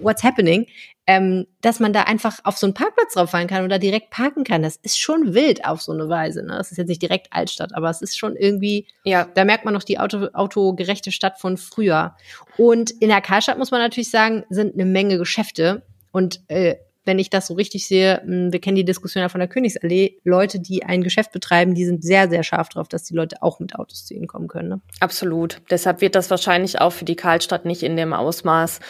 [0.02, 0.66] What's happening?
[1.06, 4.42] Ähm, dass man da einfach auf so einen Parkplatz drauf fahren kann oder direkt parken
[4.42, 6.42] kann, das ist schon wild auf so eine Weise.
[6.44, 6.54] Ne?
[6.58, 9.26] Das ist jetzt nicht direkt Altstadt, aber es ist schon irgendwie, ja.
[9.34, 12.16] da merkt man noch die Auto, autogerechte Stadt von früher.
[12.58, 15.82] Und in der Karstadt muss man natürlich sagen, sind eine Menge Geschäfte.
[16.10, 19.38] Und äh, wenn ich das so richtig sehe, hm, wir kennen die Diskussion ja von
[19.38, 23.14] der Königsallee, Leute, die ein Geschäft betreiben, die sind sehr, sehr scharf drauf, dass die
[23.14, 24.68] Leute auch mit Autos zu ihnen kommen können.
[24.68, 24.80] Ne?
[25.00, 25.62] Absolut.
[25.70, 28.80] Deshalb wird das wahrscheinlich auch für die Karlstadt nicht in dem Ausmaß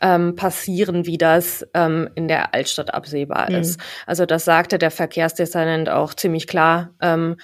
[0.00, 3.56] ähm, passieren, wie das ähm, in der Altstadt absehbar mhm.
[3.56, 3.80] ist.
[4.06, 6.94] Also das sagte der Verkehrsdesignant auch ziemlich klar.
[7.00, 7.36] Ähm,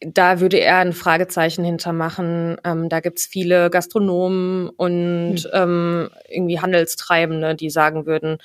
[0.00, 2.58] da würde er ein Fragezeichen hintermachen.
[2.64, 5.50] Ähm, da gibt's viele Gastronomen und mhm.
[5.52, 8.38] ähm, irgendwie Handelstreibende, die sagen würden,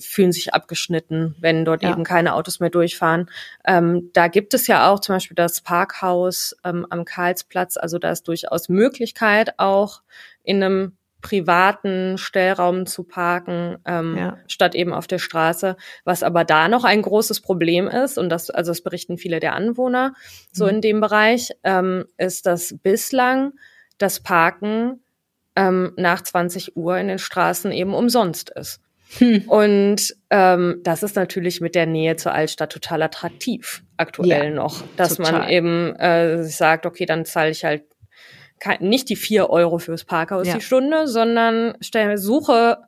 [0.00, 1.90] fühlen sich abgeschnitten, wenn dort ja.
[1.90, 3.30] eben keine Autos mehr durchfahren.
[3.66, 7.76] Ähm, da gibt es ja auch zum Beispiel das Parkhaus ähm, am Karlsplatz.
[7.76, 10.02] Also da ist durchaus Möglichkeit, auch
[10.42, 14.38] in einem privaten Stellraum zu parken, ähm, ja.
[14.46, 15.76] statt eben auf der Straße.
[16.04, 19.54] Was aber da noch ein großes Problem ist, und das, also das berichten viele der
[19.54, 20.14] Anwohner
[20.52, 20.70] so mhm.
[20.70, 23.52] in dem Bereich, ähm, ist, dass bislang
[23.98, 25.00] das Parken
[25.56, 28.80] ähm, nach 20 Uhr in den Straßen eben umsonst ist.
[29.16, 29.48] Hm.
[29.48, 34.82] Und ähm, das ist natürlich mit der Nähe zur Altstadt total attraktiv aktuell ja, noch,
[34.96, 35.32] dass total.
[35.32, 37.84] man eben äh, sagt, okay, dann zahle ich halt
[38.80, 40.56] nicht die vier Euro fürs Parkhaus ja.
[40.56, 42.78] die Stunde, sondern stelle suche,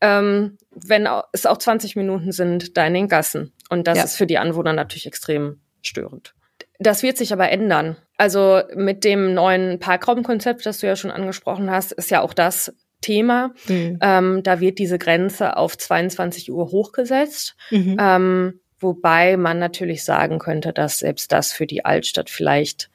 [0.00, 3.52] ähm, wenn es auch 20 Minuten sind, da in den Gassen.
[3.68, 4.04] Und das ja.
[4.04, 6.34] ist für die Anwohner natürlich extrem störend.
[6.78, 7.96] Das wird sich aber ändern.
[8.16, 12.74] Also mit dem neuen Parkraumkonzept, das du ja schon angesprochen hast, ist ja auch das
[13.02, 13.52] Thema.
[13.68, 13.98] Mhm.
[14.00, 17.56] Ähm, da wird diese Grenze auf 22 Uhr hochgesetzt.
[17.70, 17.96] Mhm.
[18.00, 22.90] Ähm, wobei man natürlich sagen könnte, dass selbst das für die Altstadt vielleicht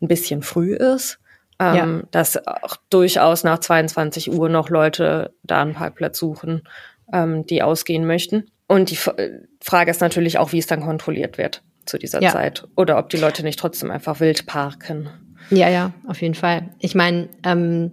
[0.00, 1.20] ein bisschen früh ist.
[1.60, 2.02] Ähm, ja.
[2.10, 6.66] Dass auch durchaus nach 22 Uhr noch Leute da einen Parkplatz suchen,
[7.12, 8.46] ähm, die ausgehen möchten.
[8.66, 12.30] Und die Frage ist natürlich auch, wie es dann kontrolliert wird zu dieser ja.
[12.30, 12.66] Zeit.
[12.76, 15.10] Oder ob die Leute nicht trotzdem einfach wild parken.
[15.50, 16.70] Ja, ja, auf jeden Fall.
[16.78, 17.92] Ich meine, ähm,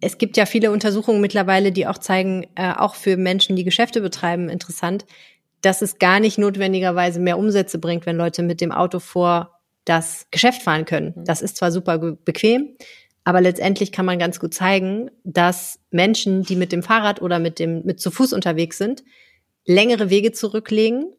[0.00, 4.00] es gibt ja viele Untersuchungen mittlerweile, die auch zeigen, äh, auch für Menschen, die Geschäfte
[4.00, 5.06] betreiben, interessant,
[5.60, 10.26] dass es gar nicht notwendigerweise mehr Umsätze bringt, wenn Leute mit dem Auto vor das
[10.30, 11.14] Geschäft fahren können.
[11.16, 11.24] Mhm.
[11.24, 12.76] Das ist zwar super bequem,
[13.24, 17.58] aber letztendlich kann man ganz gut zeigen, dass Menschen, die mit dem Fahrrad oder mit
[17.58, 19.02] dem mit zu Fuß unterwegs sind,
[19.66, 21.12] längere Wege zurücklegen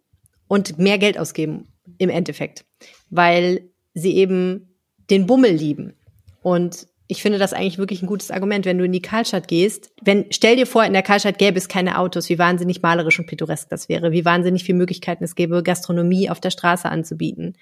[0.48, 2.66] und mehr Geld ausgeben im Endeffekt,
[3.10, 4.76] weil sie eben
[5.10, 5.94] den Bummel lieben.
[6.42, 9.92] Und ich finde das eigentlich wirklich ein gutes Argument, wenn du in die Karlstadt gehst.
[10.00, 13.26] Wenn, stell dir vor, in der Karlstadt gäbe es keine Autos, wie wahnsinnig malerisch und
[13.26, 17.58] pittoresk das wäre, wie wahnsinnig viele Möglichkeiten es gäbe, Gastronomie auf der Straße anzubieten.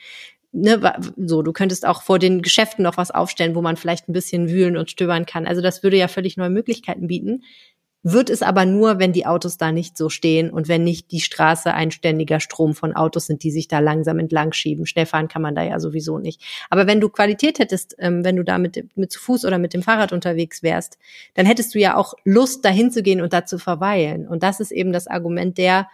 [0.52, 0.82] Ne,
[1.16, 4.50] so, du könntest auch vor den Geschäften noch was aufstellen, wo man vielleicht ein bisschen
[4.50, 5.48] wühlen und stöbern kann.
[5.48, 7.44] Also das würde ja völlig neue Möglichkeiten bieten.
[8.14, 11.20] Wird es aber nur, wenn die Autos da nicht so stehen und wenn nicht die
[11.20, 14.86] Straße ein ständiger Strom von Autos sind, die sich da langsam entlang schieben.
[14.86, 16.42] Schnell fahren kann man da ja sowieso nicht.
[16.70, 19.74] Aber wenn du Qualität hättest, ähm, wenn du da mit, mit zu Fuß oder mit
[19.74, 20.98] dem Fahrrad unterwegs wärst,
[21.34, 24.28] dann hättest du ja auch Lust, dahin zu gehen und da zu verweilen.
[24.28, 25.88] Und das ist eben das Argument der,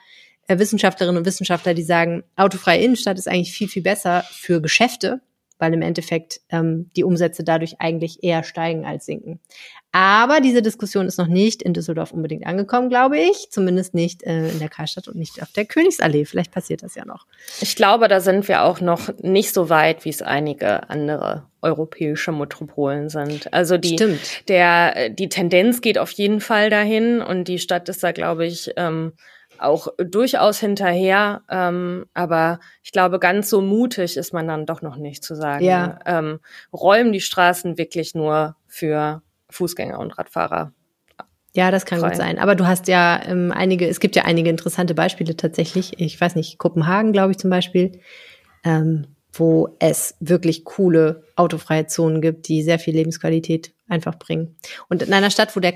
[0.48, 5.22] äh, Wissenschaftlerinnen und Wissenschaftler, die sagen, autofreie Innenstadt ist eigentlich viel, viel besser für Geschäfte,
[5.60, 9.40] weil im Endeffekt ähm, die Umsätze dadurch eigentlich eher steigen als sinken.
[9.92, 13.50] Aber diese Diskussion ist noch nicht in Düsseldorf unbedingt angekommen, glaube ich.
[13.52, 16.26] Zumindest nicht äh, in der Karstadt und nicht auf der Königsallee.
[16.26, 17.28] Vielleicht passiert das ja noch.
[17.62, 22.32] Ich glaube, da sind wir auch noch nicht so weit, wie es einige andere europäische
[22.32, 23.54] Metropolen sind.
[23.54, 24.50] Also die, Stimmt.
[24.50, 28.72] der, die Tendenz geht auf jeden Fall dahin und die Stadt ist da, glaube ich,
[28.76, 29.14] ähm,
[29.60, 31.42] auch durchaus hinterher.
[31.50, 35.64] Ähm, aber ich glaube, ganz so mutig ist man dann doch noch nicht zu sagen.
[35.64, 36.00] Ja.
[36.06, 36.40] Ähm,
[36.72, 40.74] räumen die Straßen wirklich nur für Fußgänger und Radfahrer.
[41.56, 42.10] Ja, das kann frei.
[42.10, 42.40] gut sein.
[42.40, 46.00] Aber du hast ja ähm, einige, es gibt ja einige interessante Beispiele tatsächlich.
[46.00, 48.00] Ich weiß nicht, Kopenhagen, glaube ich zum Beispiel.
[48.64, 54.56] Ähm, wo es wirklich coole autofreie Zonen gibt, die sehr viel Lebensqualität einfach bringen.
[54.90, 55.74] Und in einer Stadt, wo der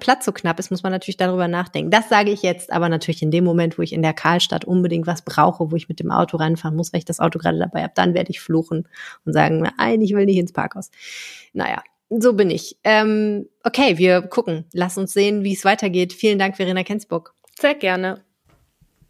[0.00, 1.90] Platz so knapp ist, muss man natürlich darüber nachdenken.
[1.90, 5.06] Das sage ich jetzt, aber natürlich in dem Moment, wo ich in der Karlstadt unbedingt
[5.06, 7.82] was brauche, wo ich mit dem Auto reinfahren muss, weil ich das Auto gerade dabei
[7.82, 8.88] habe, dann werde ich fluchen
[9.24, 10.90] und sagen, nein, ich will nicht ins Parkhaus.
[11.52, 12.76] Naja, so bin ich.
[12.84, 14.64] Ähm, okay, wir gucken.
[14.72, 16.12] Lass uns sehen, wie es weitergeht.
[16.12, 17.34] Vielen Dank, Verena Kensburg.
[17.58, 18.22] Sehr gerne.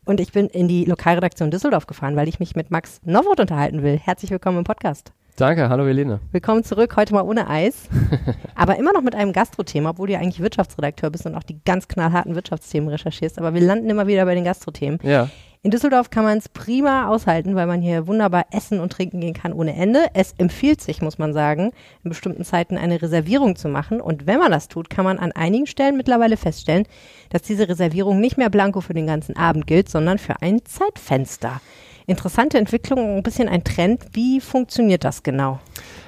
[0.05, 3.85] Und ich bin in die Lokalredaktion Düsseldorf gefahren, weil ich mich mit Max Nowroth unterhalten
[3.85, 3.97] will.
[3.97, 5.13] Herzlich willkommen im Podcast.
[5.37, 6.19] Danke, hallo Helene.
[6.33, 7.89] Willkommen zurück, heute mal ohne Eis.
[8.57, 11.61] aber immer noch mit einem Gastro-Thema, obwohl du ja eigentlich Wirtschaftsredakteur bist und auch die
[11.65, 13.39] ganz knallharten Wirtschaftsthemen recherchierst.
[13.39, 14.99] Aber wir landen immer wieder bei den Gastro-Themen.
[15.05, 15.31] Ja.
[15.65, 19.33] In Düsseldorf kann man es prima aushalten, weil man hier wunderbar essen und trinken gehen
[19.33, 20.07] kann ohne Ende.
[20.13, 21.71] Es empfiehlt sich, muss man sagen,
[22.03, 24.01] in bestimmten Zeiten eine Reservierung zu machen.
[24.01, 26.85] Und wenn man das tut, kann man an einigen Stellen mittlerweile feststellen,
[27.31, 31.61] dass diese Reservierung nicht mehr blanko für den ganzen Abend gilt, sondern für ein Zeitfenster.
[32.07, 34.05] Interessante Entwicklung, ein bisschen ein Trend.
[34.13, 35.61] Wie funktioniert das genau?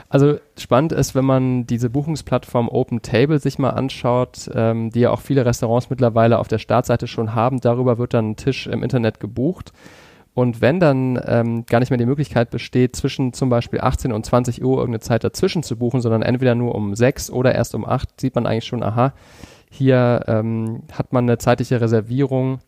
[0.09, 5.11] Also spannend ist, wenn man diese Buchungsplattform Open Table sich mal anschaut, ähm, die ja
[5.11, 7.61] auch viele Restaurants mittlerweile auf der Startseite schon haben.
[7.61, 9.73] Darüber wird dann ein Tisch im Internet gebucht.
[10.35, 14.27] Und wenn dann ähm, gar nicht mehr die Möglichkeit besteht, zwischen zum Beispiel 18 und
[14.27, 17.85] 20 Uhr irgendeine Zeit dazwischen zu buchen, sondern entweder nur um 6 oder erst um
[17.85, 19.15] 8, sieht man eigentlich schon, aha,
[19.71, 22.59] hier ähm, hat man eine zeitliche Reservierung,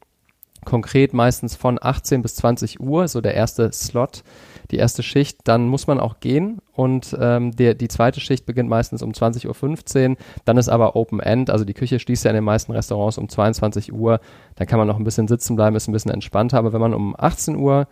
[0.67, 4.23] konkret meistens von 18 bis 20 Uhr, so der erste Slot
[4.71, 8.69] die erste Schicht, dann muss man auch gehen und ähm, der, die zweite Schicht beginnt
[8.69, 12.37] meistens um 20.15 Uhr, dann ist aber Open End, also die Küche schließt ja in
[12.37, 14.21] den meisten Restaurants um 22 Uhr,
[14.57, 16.95] dann kann man noch ein bisschen sitzen bleiben, ist ein bisschen entspannter, aber wenn man
[16.95, 17.87] um 18 Uhr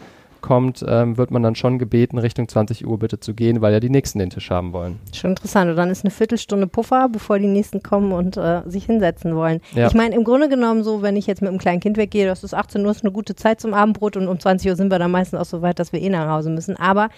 [0.44, 3.80] kommt, ähm, wird man dann schon gebeten, Richtung 20 Uhr bitte zu gehen, weil ja
[3.80, 5.00] die Nächsten den Tisch haben wollen.
[5.14, 5.70] Schon interessant.
[5.70, 9.62] Und dann ist eine Viertelstunde Puffer, bevor die Nächsten kommen und äh, sich hinsetzen wollen.
[9.74, 9.86] Ja.
[9.86, 12.44] Ich meine, im Grunde genommen so, wenn ich jetzt mit einem kleinen Kind weggehe, das
[12.44, 14.98] ist 18 Uhr, ist eine gute Zeit zum Abendbrot und um 20 Uhr sind wir
[14.98, 16.76] dann meistens auch so weit, dass wir eh nach Hause müssen.
[16.76, 17.08] Aber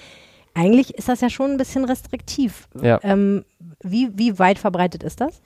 [0.57, 2.67] eigentlich ist das ja schon ein bisschen restriktiv.
[2.81, 2.99] Ja.
[3.03, 3.45] Ähm,
[3.83, 5.43] wie, wie weit verbreitet ist das?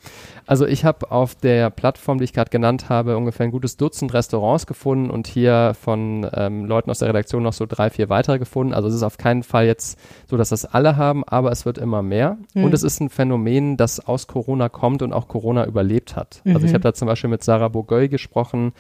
[0.47, 4.15] Also ich habe auf der Plattform, die ich gerade genannt habe, ungefähr ein gutes Dutzend
[4.15, 8.39] Restaurants gefunden und hier von ähm, Leuten aus der Redaktion noch so drei, vier weitere
[8.39, 8.73] gefunden.
[8.73, 11.79] Also es ist auf keinen Fall jetzt so, dass das alle haben, aber es wird
[11.79, 12.39] immer mehr.
[12.55, 12.65] Mhm.
[12.65, 16.41] Und es ist ein Phänomen, das aus Corona kommt und auch Corona überlebt hat.
[16.45, 16.55] Mhm.
[16.55, 16.77] Also ich mhm.
[16.77, 18.73] habe da zum Beispiel mit Sarah Bourgueil gesprochen,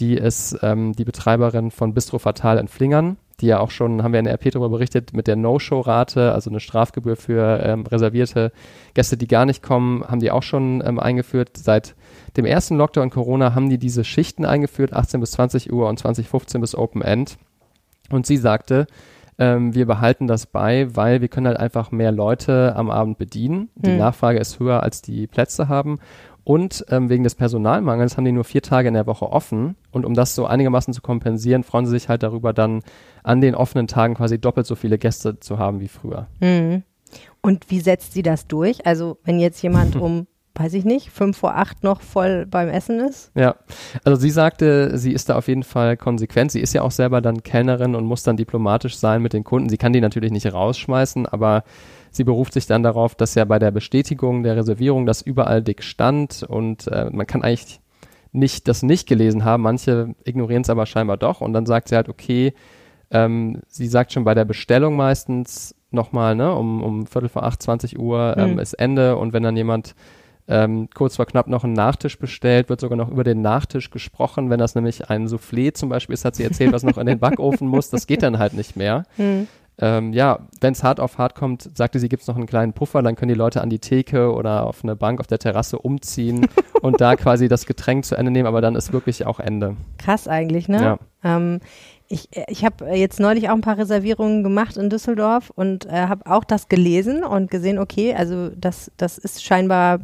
[0.00, 4.12] die ist ähm, die Betreiberin von Bistro Fatal in Flingern die ja auch schon, haben
[4.12, 8.52] wir in der RP darüber berichtet, mit der No-Show-Rate, also eine Strafgebühr für ähm, reservierte
[8.94, 11.56] Gäste, die gar nicht kommen, haben die auch schon ähm, eingeführt.
[11.56, 11.94] Seit
[12.36, 16.60] dem ersten Lockdown Corona haben die diese Schichten eingeführt, 18 bis 20 Uhr und 2015
[16.60, 17.38] bis Open End.
[18.10, 18.86] Und sie sagte,
[19.40, 23.70] ähm, wir behalten das bei, weil wir können halt einfach mehr Leute am Abend bedienen.
[23.74, 23.98] Die hm.
[23.98, 25.98] Nachfrage ist höher, als die Plätze haben.
[26.50, 29.76] Und ähm, wegen des Personalmangels haben die nur vier Tage in der Woche offen.
[29.92, 32.82] Und um das so einigermaßen zu kompensieren, freuen sie sich halt darüber, dann
[33.22, 36.26] an den offenen Tagen quasi doppelt so viele Gäste zu haben wie früher.
[36.40, 36.82] Mhm.
[37.40, 38.84] Und wie setzt sie das durch?
[38.84, 42.98] Also wenn jetzt jemand um weiß ich nicht, fünf vor acht noch voll beim Essen
[42.98, 43.30] ist?
[43.36, 43.54] Ja,
[44.04, 46.50] also sie sagte, sie ist da auf jeden Fall konsequent.
[46.50, 49.68] Sie ist ja auch selber dann Kellnerin und muss dann diplomatisch sein mit den Kunden.
[49.68, 51.62] Sie kann die natürlich nicht rausschmeißen, aber
[52.10, 55.82] Sie beruft sich dann darauf, dass ja bei der Bestätigung der Reservierung das überall dick
[55.82, 57.80] stand und äh, man kann eigentlich
[58.32, 59.62] nicht das nicht gelesen haben.
[59.62, 62.54] Manche ignorieren es aber scheinbar doch und dann sagt sie halt, okay,
[63.10, 67.62] ähm, sie sagt schon bei der Bestellung meistens nochmal, ne, um, um Viertel vor acht,
[67.62, 68.58] 20 Uhr ähm, mhm.
[68.58, 69.94] ist Ende und wenn dann jemand
[70.48, 74.50] ähm, kurz vor knapp noch einen Nachtisch bestellt, wird sogar noch über den Nachtisch gesprochen.
[74.50, 77.20] Wenn das nämlich ein Soufflé zum Beispiel ist, hat sie erzählt, was noch in den
[77.20, 77.90] Backofen muss.
[77.90, 79.04] Das geht dann halt nicht mehr.
[79.16, 79.46] Mhm.
[79.80, 82.74] Ähm, ja, wenn es hart auf hart kommt, sagte sie, gibt es noch einen kleinen
[82.74, 85.78] Puffer, dann können die Leute an die Theke oder auf eine Bank auf der Terrasse
[85.78, 86.46] umziehen
[86.82, 89.76] und da quasi das Getränk zu Ende nehmen, aber dann ist wirklich auch Ende.
[89.98, 90.82] Krass eigentlich, ne?
[90.82, 91.36] Ja.
[91.36, 91.60] Ähm,
[92.08, 96.30] ich ich habe jetzt neulich auch ein paar Reservierungen gemacht in Düsseldorf und äh, habe
[96.30, 100.00] auch das gelesen und gesehen, okay, also das, das ist scheinbar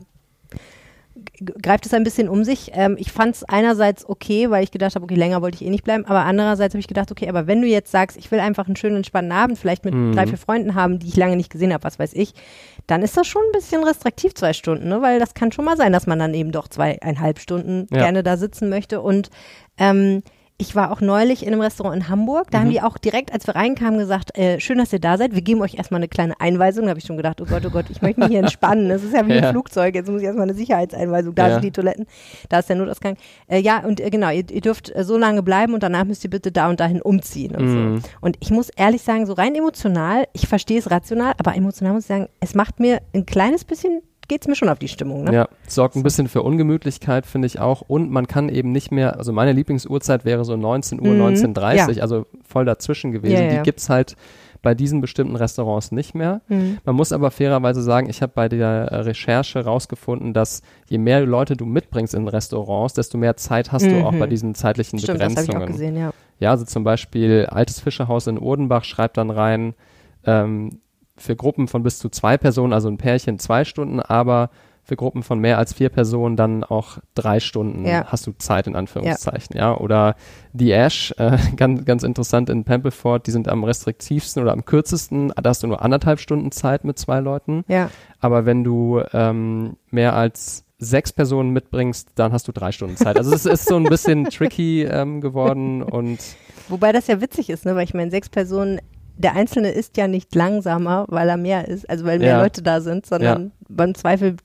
[1.62, 2.71] greift es ein bisschen um sich.
[2.75, 5.71] Ähm, ich fand es einerseits okay, weil ich gedacht habe, okay, länger wollte ich eh
[5.71, 8.41] nicht bleiben, aber andererseits habe ich gedacht, okay, aber wenn du jetzt sagst, ich will
[8.41, 10.12] einfach einen schönen, entspannten Abend vielleicht mit Mhm.
[10.12, 12.35] drei, vier Freunden haben, die ich lange nicht gesehen habe, was weiß ich,
[12.87, 15.03] dann ist das schon ein bisschen restriktiv, zwei Stunden, ne?
[15.03, 17.99] weil das kann schon mal sein, dass man dann eben doch zweieinhalb Stunden Ja.
[18.03, 19.31] gerne da sitzen möchte und
[19.79, 20.23] ähm,
[20.59, 22.51] ich war auch neulich in einem Restaurant in Hamburg.
[22.51, 25.35] Da haben die auch direkt, als wir reinkamen, gesagt, äh, schön, dass ihr da seid.
[25.35, 26.85] Wir geben euch erstmal eine kleine Einweisung.
[26.85, 28.88] Da habe ich schon gedacht, oh Gott, oh Gott, ich möchte mich hier entspannen.
[28.88, 29.42] Das ist ja wie Ja.
[29.49, 29.95] ein Flugzeug.
[29.95, 31.35] Jetzt muss ich erstmal eine Sicherheitseinweisung.
[31.35, 31.53] Da Ja.
[31.55, 32.07] sind die Toiletten,
[32.49, 33.16] da ist der Notausgang.
[33.49, 36.25] Äh, ja, und äh, genau, ihr, ihr dürft äh, so lange bleiben und danach müsst
[36.25, 37.99] ihr bitte da und dahin umziehen und Mhm.
[37.99, 38.09] so.
[38.23, 42.05] Und ich muss ehrlich sagen, so rein emotional, ich verstehe es rational, aber emotional muss
[42.05, 45.25] ich sagen, es macht mir ein kleines bisschen, geht's mir schon auf die Stimmung.
[45.25, 45.33] Ne?
[45.35, 47.83] Ja, sorgt ein bisschen für Ungemütlichkeit, finde ich auch.
[47.83, 51.75] Und man kann eben nicht mehr, also meine Lieblingsuhrzeit wäre so 19 Uhr, Mhm, 19.30
[51.97, 52.03] ja.
[52.03, 53.35] also voll dazwischen gewesen.
[53.35, 53.57] Ja, ja.
[53.59, 54.17] Die gibt's halt
[54.62, 56.41] bei diesen bestimmten Restaurants nicht mehr.
[56.49, 56.79] Mhm.
[56.85, 61.57] Man muss aber fairerweise sagen, ich habe bei der Recherche rausgefunden, dass je mehr Leute
[61.57, 64.19] du mitbringst in Restaurants, desto mehr Zeit hast du auch Mhm.
[64.19, 65.62] bei diesen zeitlichen Stimmt, das habe ich Begrenzungen.
[65.62, 66.11] auch gesehen, ja.
[66.41, 69.75] Ja, also zum Beispiel Altes Fischerhaus in Urdenbach schreibt dann rein,
[70.25, 70.81] ähm,
[71.16, 74.50] für Gruppen von bis zu zwei Personen, also ein Pärchen zwei Stunden, aber
[74.83, 78.05] für Gruppen von mehr als vier Personen dann auch drei Stunden Ja.
[78.07, 79.76] hast du Zeit in Anführungszeichen, ja.
[79.76, 80.14] Oder
[80.52, 85.33] die Ash, äh, ganz, ganz interessant in Pampleford, die sind am restriktivsten oder am kürzesten,
[85.42, 87.64] da hast du nur anderthalb Stunden Zeit mit zwei Leuten.
[87.66, 87.90] Ja.
[88.20, 93.16] Aber wenn du ähm, mehr als sechs Personen mitbringst, dann hast du drei Stunden Zeit.
[93.16, 96.18] Also es ist so ein bisschen tricky ähm, geworden und
[96.68, 97.74] Wobei das ja witzig ist, ne?
[97.74, 98.81] weil ich meine, sechs Personen,
[99.18, 102.42] der Einzelne ist ja nicht langsamer, weil er mehr ist, also weil mehr Ja.
[102.42, 104.37] Leute da sind, sondern beim Zweifel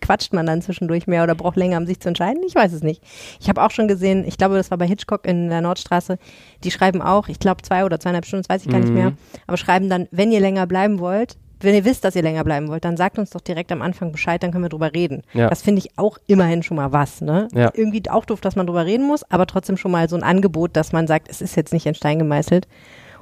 [0.00, 2.42] quatscht man dann zwischendurch mehr oder braucht länger, um sich zu entscheiden.
[2.46, 3.02] Ich weiß es nicht.
[3.40, 6.18] Ich habe auch schon gesehen, ich glaube, das war bei Hitchcock in der Nordstraße,
[6.62, 8.94] die schreiben auch, ich glaube zwei oder zweieinhalb Stunden, das weiß ich gar nicht Mhm.
[8.94, 9.12] mehr,
[9.46, 12.68] aber schreiben dann, wenn ihr länger bleiben wollt, wenn ihr wisst, dass ihr länger bleiben
[12.68, 15.22] wollt, dann sagt uns doch direkt am Anfang Bescheid, dann können wir drüber reden.
[15.32, 15.48] Ja.
[15.48, 17.48] Das finde ich auch immerhin schon mal was, ne?
[17.52, 17.72] Ja.
[17.74, 20.76] Irgendwie auch doof, dass man drüber reden muss, aber trotzdem schon mal so ein Angebot,
[20.76, 22.68] dass man sagt, es ist jetzt nicht in Stein gemeißelt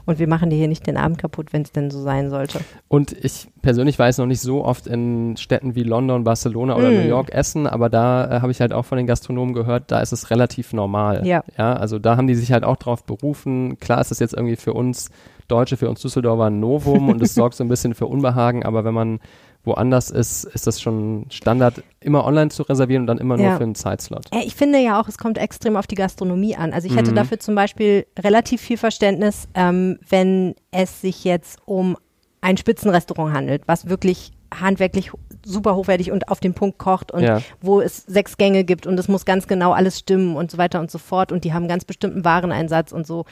[0.07, 2.61] und wir machen dir hier nicht den Abend kaputt, wenn es denn so sein sollte.
[2.89, 6.91] Und ich persönlich war jetzt noch nicht so oft in Städten wie London, Barcelona oder
[6.91, 6.95] Mm.
[6.95, 10.01] New York essen, aber da äh, habe ich halt auch von den Gastronomen gehört, da
[10.01, 11.27] ist es relativ normal.
[11.27, 11.43] Ja.
[11.59, 11.75] ja.
[11.75, 13.79] Also da haben die sich halt auch drauf berufen.
[13.81, 15.11] Klar ist es jetzt irgendwie für uns
[15.49, 18.85] Deutsche, für uns Düsseldorfer ein Novum und es sorgt so ein bisschen für Unbehagen, aber
[18.85, 19.21] wenn man
[19.67, 23.57] woanders ist, ist das schon Standard, immer online zu reservieren und dann immer nur Ja.
[23.57, 24.27] für einen Zeitslot.
[24.45, 26.73] Ich finde ja auch, es kommt extrem auf die Gastronomie an.
[26.73, 27.17] Also ich hätte Mhm.
[27.17, 31.97] dafür zum Beispiel relativ viel Verständnis, ähm, wenn es sich jetzt um
[32.41, 35.11] ein Spitzenrestaurant handelt, was wirklich handwerklich
[35.45, 37.41] super hochwertig und auf den Punkt kocht und Ja.
[37.61, 40.79] wo es sechs Gänge gibt und es muss ganz genau alles stimmen und so weiter
[40.81, 43.25] und so fort und die haben ganz bestimmten Wareneinsatz und so.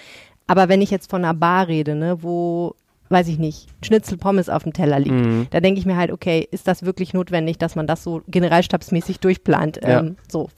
[0.46, 2.74] Aber wenn ich jetzt von einer Bar rede, ne, wo,
[3.14, 5.46] weiß ich nicht, Schnitzel Pommes auf dem Teller liegt, Mhm.
[5.50, 9.20] da denke ich mir halt, okay, ist das wirklich notwendig, dass man das so generalstabsmäßig
[9.20, 9.80] durchplant?
[9.82, 10.00] Ja.
[10.00, 10.50] Ähm, so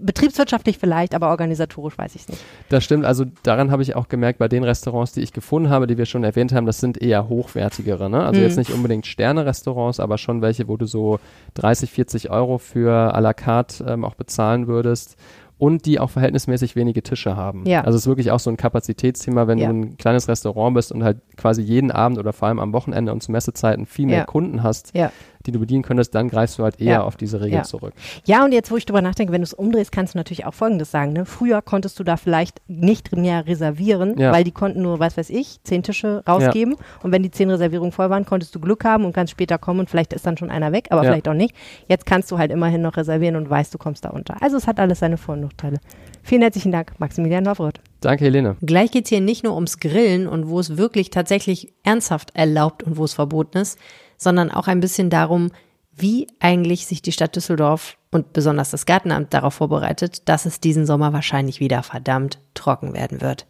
[0.00, 2.42] betriebswirtschaftlich vielleicht, aber organisatorisch weiß ich es nicht.
[2.68, 5.86] Das stimmt, also daran habe ich auch gemerkt, bei den Restaurants, die ich gefunden habe,
[5.86, 8.08] die wir schon erwähnt haben, das sind eher hochwertigere.
[8.10, 8.24] Ne?
[8.24, 8.46] Also Mhm.
[8.46, 11.18] jetzt nicht unbedingt Sterne-Restaurants, aber schon welche, wo du so
[11.54, 15.16] 30, 40 Euro für à la carte ähm, auch bezahlen würdest.
[15.56, 17.64] Und die auch verhältnismäßig wenige Tische haben.
[17.66, 17.82] Ja.
[17.82, 19.68] Also es ist wirklich auch so ein Kapazitätsthema, wenn Ja.
[19.68, 23.12] du ein kleines Restaurant bist und halt quasi jeden Abend oder vor allem am Wochenende
[23.12, 24.24] und zu Messezeiten viel mehr Ja.
[24.24, 25.12] Kunden hast, Ja.
[25.46, 27.02] Die du bedienen könntest, dann greifst du halt eher Ja.
[27.04, 27.62] auf diese Regel Ja.
[27.62, 27.92] zurück.
[28.24, 30.54] Ja, und jetzt, wo ich drüber nachdenke, wenn du es umdrehst, kannst du natürlich auch
[30.54, 31.12] Folgendes sagen.
[31.12, 31.24] Ne?
[31.26, 34.32] Früher konntest du da vielleicht nicht mehr reservieren, Ja.
[34.32, 36.76] weil die konnten nur, was weiß ich, zehn Tische rausgeben.
[37.02, 39.80] Und wenn die zehn Reservierungen voll waren, konntest du Glück haben und kannst später kommen
[39.80, 41.10] und vielleicht ist dann schon einer weg, aber Ja.
[41.10, 41.54] vielleicht auch nicht.
[41.88, 44.40] Jetzt kannst du halt immerhin noch reservieren und weißt, du kommst da unter.
[44.42, 45.78] Also es hat alles seine Vor- und Nachteile.
[46.22, 47.80] Vielen herzlichen Dank, Maximilian Lavrot.
[48.00, 48.56] Danke, Helene.
[48.62, 52.96] Gleich geht's hier nicht nur ums Grillen und wo es wirklich tatsächlich ernsthaft erlaubt und
[52.96, 53.78] wo es verboten ist,
[54.16, 55.50] sondern auch ein bisschen darum,
[55.96, 60.86] wie eigentlich sich die Stadt Düsseldorf und besonders das Gartenamt darauf vorbereitet, dass es diesen
[60.86, 63.46] Sommer wahrscheinlich wieder verdammt trocken werden wird.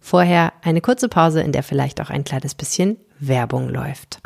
[0.00, 4.20] Vorher eine kurze Pause, in der vielleicht auch ein kleines bisschen Werbung läuft.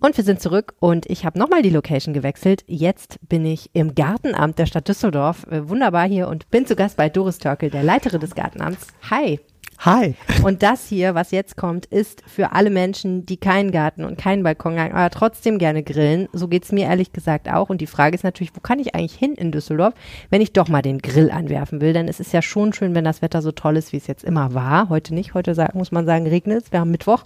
[0.00, 2.62] Und wir sind zurück und ich habe nochmal die Location gewechselt.
[2.66, 5.46] Jetzt bin ich im Gartenamt der Stadt Düsseldorf.
[5.46, 8.88] Äh, wunderbar hier und bin zu Gast bei Doris Törkel, der Leiterin des Gartenamts.
[9.10, 9.40] Hi.
[9.84, 10.14] Hi.
[10.42, 14.42] Und das hier, was jetzt kommt, ist für alle Menschen, die keinen Garten und keinen
[14.42, 16.26] Balkon haben, aber trotzdem gerne grillen.
[16.32, 17.68] So geht's mir ehrlich gesagt auch.
[17.68, 19.92] Und die Frage ist natürlich, wo kann ich eigentlich hin in Düsseldorf,
[20.30, 21.92] wenn ich doch mal den Grill anwerfen will?
[21.92, 24.24] Denn es ist ja schon schön, wenn das Wetter so toll ist, wie es jetzt
[24.24, 24.88] immer war.
[24.88, 25.34] Heute nicht.
[25.34, 26.72] Heute muss man sagen, regnet es.
[26.72, 27.24] Wir haben Mittwoch.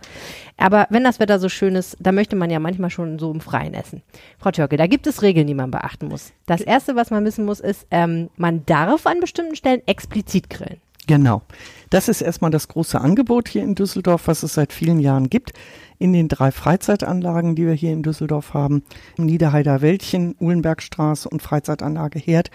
[0.57, 3.41] Aber wenn das Wetter so schön ist, da möchte man ja manchmal schon so im
[3.41, 4.03] Freien essen.
[4.37, 6.33] Frau Türke, da gibt es Regeln, die man beachten muss.
[6.47, 10.81] Das erste, was man wissen muss, ist, ähm, man darf an bestimmten Stellen explizit grillen.
[11.09, 11.43] Genau.
[11.89, 15.53] Das ist erstmal das große Angebot hier in Düsseldorf, was es seit vielen Jahren gibt.
[15.99, 18.83] In den drei Freizeitanlagen, die wir hier in Düsseldorf haben,
[19.17, 22.51] Niederheider Wäldchen, Uhlenbergstraße und Freizeitanlage Herd,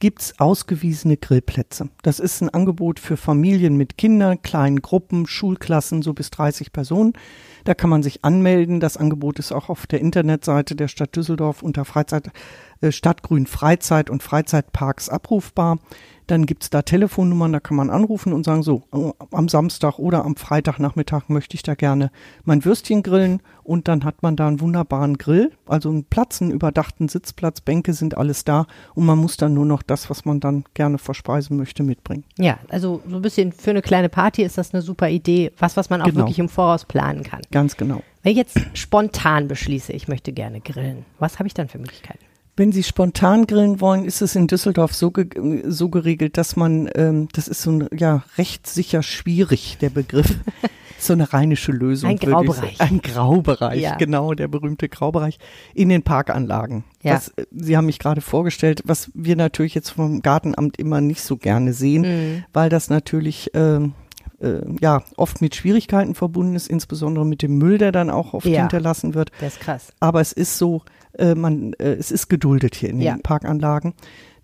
[0.00, 1.88] gibt's ausgewiesene Grillplätze.
[2.02, 7.12] Das ist ein Angebot für Familien mit Kindern, kleinen Gruppen, Schulklassen, so bis 30 Personen.
[7.64, 8.80] Da kann man sich anmelden.
[8.80, 12.30] Das Angebot ist auch auf der Internetseite der Stadt Düsseldorf unter Freizeit,
[12.80, 15.78] äh, Stadtgrün Freizeit und Freizeitparks abrufbar.
[16.26, 18.84] Dann gibt's da Telefonnummern, da kann man anrufen und sagen, so,
[19.30, 22.10] am Samstag oder am Freitagnachmittag möchte ich da gerne
[22.44, 26.50] mein Würstchen grillen und dann hat man da einen wunderbaren Grill, also einen Platz, einen
[26.50, 30.40] überdachten Sitzplatz, Bänke sind alles da und man muss dann nur noch das, was man
[30.40, 32.24] dann gerne verspeisen möchte, mitbringen.
[32.38, 35.76] Ja, also so ein bisschen für eine kleine Party ist das eine super Idee, was,
[35.76, 36.20] was man auch Genau.
[36.20, 37.42] wirklich im Voraus planen kann.
[37.54, 38.02] Ganz genau.
[38.24, 42.18] Wenn ich jetzt spontan beschließe, ich möchte gerne grillen, was habe ich dann für Möglichkeiten?
[42.56, 46.90] Wenn Sie spontan grillen wollen, ist es in Düsseldorf so, ge so geregelt, dass man,
[46.96, 50.36] ähm, das ist so ein, ja, rechtssicher schwierig, der Begriff.
[50.98, 52.10] so eine rheinische Lösung.
[52.10, 52.80] Ein Graubereich.
[52.80, 53.96] Ein Graubereich, Ja.
[53.96, 55.38] genau, der berühmte Graubereich
[55.74, 56.82] in den Parkanlagen.
[57.02, 57.14] Ja.
[57.14, 61.22] Das, äh, Sie haben mich gerade vorgestellt, was wir natürlich jetzt vom Gartenamt immer nicht
[61.22, 62.44] so gerne sehen, Mhm.
[62.52, 63.94] weil das natürlich ähm,
[64.40, 68.46] äh, ja oft mit Schwierigkeiten verbunden ist, insbesondere mit dem Müll, der dann auch oft
[68.46, 68.60] Ja.
[68.60, 69.30] hinterlassen wird.
[69.40, 69.92] Das ist krass.
[70.00, 70.82] Aber es ist so,
[71.18, 73.16] äh, man, äh, es ist geduldet hier in den Ja.
[73.22, 73.94] Parkanlagen.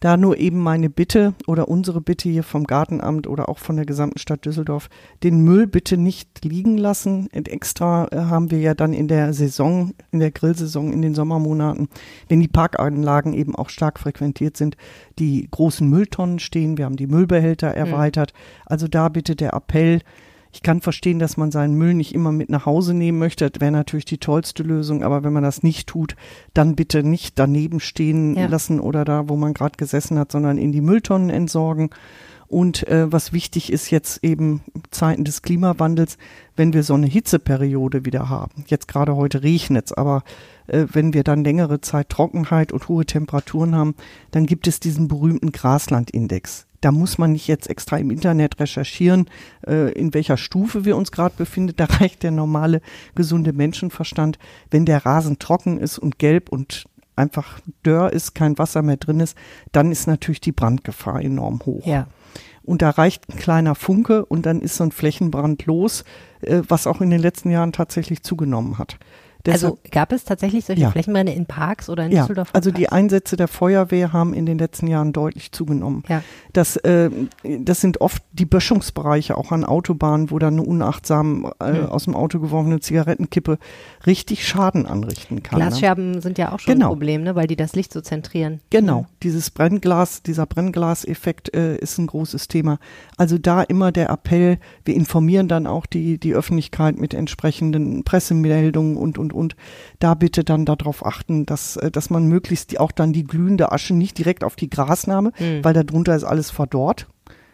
[0.00, 3.84] Da nur eben meine Bitte oder unsere Bitte hier vom Gartenamt oder auch von der
[3.84, 4.88] gesamten Stadt Düsseldorf,
[5.22, 7.28] den Müll bitte nicht liegen lassen.
[7.34, 11.14] Und extra äh, haben wir ja dann in der Saison, in der Grillsaison, in den
[11.14, 11.88] Sommermonaten,
[12.28, 14.78] wenn die Parkanlagen eben auch stark frequentiert sind,
[15.18, 16.78] die großen Mülltonnen stehen.
[16.78, 18.32] Wir haben die Müllbehälter erweitert.
[18.64, 20.00] Also da bitte der Appell,
[20.52, 23.50] ich kann verstehen, dass man seinen Müll nicht immer mit nach Hause nehmen möchte.
[23.50, 25.02] Das wäre natürlich die tollste Lösung.
[25.04, 26.16] Aber wenn man das nicht tut,
[26.54, 28.46] dann bitte nicht daneben stehen Ja.
[28.46, 31.90] lassen oder da, wo man gerade gesessen hat, sondern in die Mülltonnen entsorgen.
[32.48, 36.18] Und äh, was wichtig ist jetzt eben Zeiten des Klimawandels,
[36.56, 38.64] wenn wir so eine Hitzeperiode wieder haben.
[38.66, 40.24] Jetzt gerade heute regnet's, aber
[40.66, 43.94] äh, wenn wir dann längere Zeit Trockenheit und hohe Temperaturen haben,
[44.32, 46.66] dann gibt es diesen berühmten Graslandindex.
[46.80, 49.26] Da muss man nicht jetzt extra im Internet recherchieren,
[49.66, 51.74] äh, in welcher Stufe wir uns gerade befinden.
[51.76, 52.80] Da reicht der normale,
[53.14, 54.38] gesunde Menschenverstand.
[54.70, 59.20] Wenn der Rasen trocken ist und gelb und einfach dörr ist, kein Wasser mehr drin
[59.20, 59.36] ist,
[59.72, 61.86] dann ist natürlich die Brandgefahr enorm hoch.
[61.86, 62.06] Ja.
[62.62, 66.04] Und da reicht ein kleiner Funke und dann ist so ein Flächenbrand los,
[66.40, 68.98] äh, was auch in den letzten Jahren tatsächlich zugenommen hat.
[69.48, 70.90] Also gab es tatsächlich solche Ja.
[70.90, 72.48] Flächenbrände in Parks oder in ja, Düsseldorf?
[72.52, 76.02] also die Einsätze der Feuerwehr haben in den letzten Jahren deutlich zugenommen.
[76.08, 76.22] Ja.
[76.52, 77.10] Das, äh,
[77.60, 81.86] das sind oft die Böschungsbereiche auch an Autobahnen, wo dann eine unachtsam äh, Hm.
[81.86, 83.58] aus dem Auto geworfene Zigarettenkippe
[84.06, 85.58] richtig Schaden anrichten kann.
[85.60, 85.66] ne?
[85.68, 86.86] Glasscherben sind ja auch schon Genau.
[86.86, 87.34] ein Problem, ne?
[87.34, 88.60] weil die das Licht so zentrieren.
[88.70, 92.78] Genau, dieses Brennglas, dieser Brennglaseffekt äh, ist ein großes Thema.
[93.16, 98.96] Also da immer der Appell, wir informieren dann auch die, die Öffentlichkeit mit entsprechenden Pressemeldungen
[98.96, 99.56] und, und, und.
[99.98, 103.94] Da bitte dann darauf achten, dass, äh, dass man möglichst auch dann die glühende Asche
[103.94, 105.64] nicht direkt auf die Grasnahme, Mhm.
[105.64, 107.06] weil darunter ist alles verdorrt.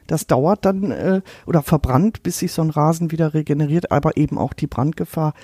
[0.07, 4.39] Das dauert dann äh, oder verbrannt, bis sich so ein Rasen wieder regeneriert, aber eben
[4.39, 5.35] auch die Brandgefahr,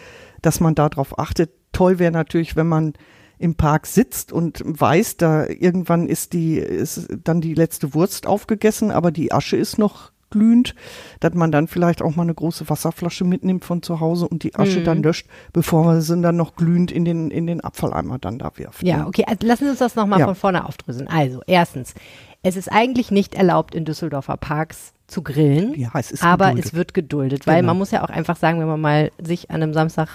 [0.41, 1.51] dass man darauf achtet.
[1.73, 2.93] Toll wäre natürlich, wenn man
[3.39, 8.93] im Park sitzt und weiß, da irgendwann ist die, ist dann die letzte Wurst aufgegessen,
[8.93, 10.75] aber die Asche ist noch glühend,
[11.21, 14.57] dass man dann vielleicht auch mal eine große Wasserflasche mitnimmt von zu Hause und die
[14.57, 14.85] Asche Mhm.
[14.85, 18.51] dann löscht, bevor man sie dann noch glühend in den, in den Abfalleimer dann da
[18.57, 18.83] wirft.
[18.83, 19.07] Ja, ne?
[19.07, 20.27] okay, also lassen Sie uns das nochmal Ja.
[20.27, 21.07] von vorne aufdröseln.
[21.07, 21.95] Also, erstens,
[22.43, 26.65] es ist eigentlich nicht erlaubt, in Düsseldorfer Parks zu grillen, Ja, es aber geduldet.
[26.65, 27.69] es wird geduldet, weil Genau.
[27.69, 30.09] man muss ja auch einfach sagen, wenn man mal sich an einem Samstag,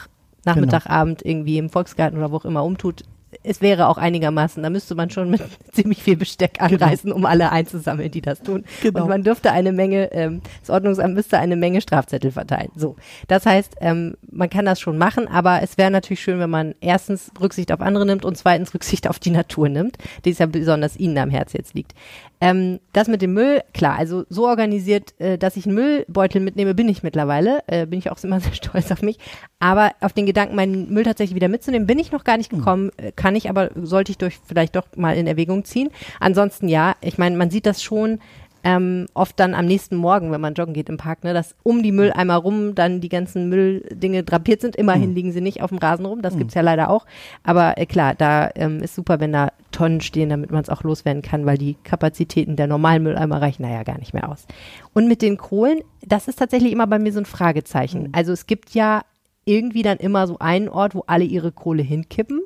[0.46, 0.78] Genau.
[0.86, 3.04] Abend irgendwie im Volksgarten oder wo auch immer umtut,
[3.44, 5.42] es wäre auch einigermaßen, da müsste man schon mit
[5.74, 8.64] ziemlich viel Besteck anreißen, um alle einzusammeln, die das tun.
[8.82, 9.04] Genau.
[9.04, 12.72] Und man dürfte eine Menge, ähm, das Ordnungsamt müsste eine Menge Strafzettel verteilen.
[12.76, 12.96] So,
[13.28, 16.76] das heißt, ähm, man kann das schon machen, aber es wäre natürlich schön, wenn man
[16.80, 20.46] erstens Rücksicht auf andere nimmt und zweitens Rücksicht auf die Natur nimmt, die es ja
[20.46, 21.94] besonders Ihnen am Herz jetzt liegt.
[22.40, 26.76] Ähm, das mit dem Müll, klar, also so organisiert, äh, dass ich einen Müllbeutel mitnehme,
[26.76, 27.64] bin ich mittlerweile.
[27.68, 29.18] Äh, bin ich auch immer sehr stolz auf mich.
[29.60, 32.92] Aber auf den Gedanken, meinen Müll tatsächlich wieder mitzunehmen, bin ich noch gar nicht gekommen.
[32.98, 35.90] Äh, Kann ich aber, sollte ich durch vielleicht doch mal in Erwägung ziehen.
[36.20, 38.20] Ansonsten ja, ich meine, man sieht das schon.
[38.68, 41.84] Ähm, oft dann am nächsten Morgen, wenn man joggen geht im Park, ne, dass um
[41.84, 44.76] die Mülleimer rum dann die ganzen Mülldinge drapiert sind.
[44.76, 45.16] Immerhin Mhm.
[45.16, 47.06] liegen sie nicht auf dem Rasen rum, das gibt's ja leider auch.
[47.44, 50.84] Aber äh, klar, da ähm, ist super, wenn da Tonnen stehen, damit man es auch
[50.84, 54.46] loswerden kann, weil die Kapazitäten der normalen Mülleimer reichen da ja gar nicht mehr aus.
[54.94, 58.10] Und mit den Kohlen, das ist tatsächlich immer bei mir so ein Fragezeichen.
[58.12, 59.04] Also es gibt ja
[59.46, 62.42] irgendwie dann immer so einen Ort, wo alle ihre Kohle hinkippen,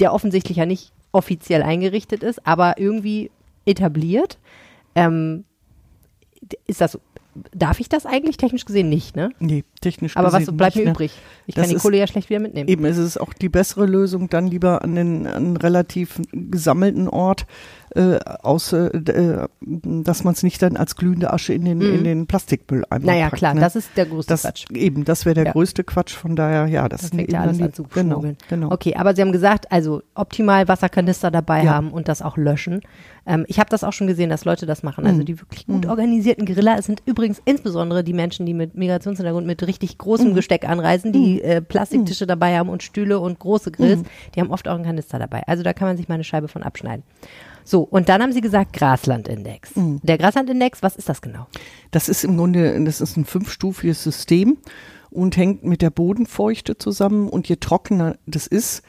[0.00, 3.30] der offensichtlich ja nicht offiziell eingerichtet ist, aber irgendwie
[3.66, 4.38] etabliert.
[4.96, 5.44] Ähm,
[6.66, 6.98] ist das,
[7.54, 9.30] darf ich das eigentlich technisch gesehen nicht, ne?
[9.38, 10.94] Nee, technisch Aber was gesehen bleibt nicht mir mehr.
[10.94, 11.12] übrig?
[11.46, 12.68] Ich kann die Kohle ja schlecht wieder mitnehmen.
[12.68, 17.08] Eben, es ist auch die bessere Lösung, dann lieber an den an einen relativ gesammelten
[17.08, 17.46] Ort,
[17.94, 21.94] äh, außer, äh, dass man es nicht dann als glühende Asche in den, Mhm.
[21.94, 23.60] in den Plastikmülleimer Naja, packt, klar, ne?
[23.60, 24.66] das ist der größte das, Quatsch.
[24.72, 25.52] Eben, das wäre der Ja.
[25.52, 28.70] größte Quatsch, von daher, ja, das Das fängt ja alles an zu genau, genau.
[28.70, 31.74] Okay, aber Sie haben gesagt, also optimal Wasserkanister dabei Ja.
[31.74, 32.80] haben und das auch löschen.
[33.26, 35.06] Ähm, ich habe das auch schon gesehen, dass Leute das machen.
[35.06, 35.24] Also Mhm.
[35.26, 36.76] die wirklich gut organisierten Griller.
[36.78, 40.34] Es sind übrigens insbesondere die Menschen, die mit Migrationshintergrund mit richtig großem Mhm.
[40.34, 44.00] Gesteck anreisen, die äh, Plastiktische dabei haben und Stühle und große Grills.
[44.00, 44.06] Mhm.
[44.34, 45.42] Die haben oft auch einen Kanister dabei.
[45.46, 47.02] Also da kann man sich mal eine Scheibe von abschneiden.
[47.70, 49.76] So, und dann haben Sie gesagt Graslandindex.
[49.76, 50.00] Mhm.
[50.02, 51.46] Der Graslandindex, was ist das genau?
[51.92, 54.58] Das ist im Grunde, das ist ein fünfstufiges System
[55.08, 57.28] und hängt mit der Bodenfeuchte zusammen.
[57.28, 58.82] Und je trockener das ist,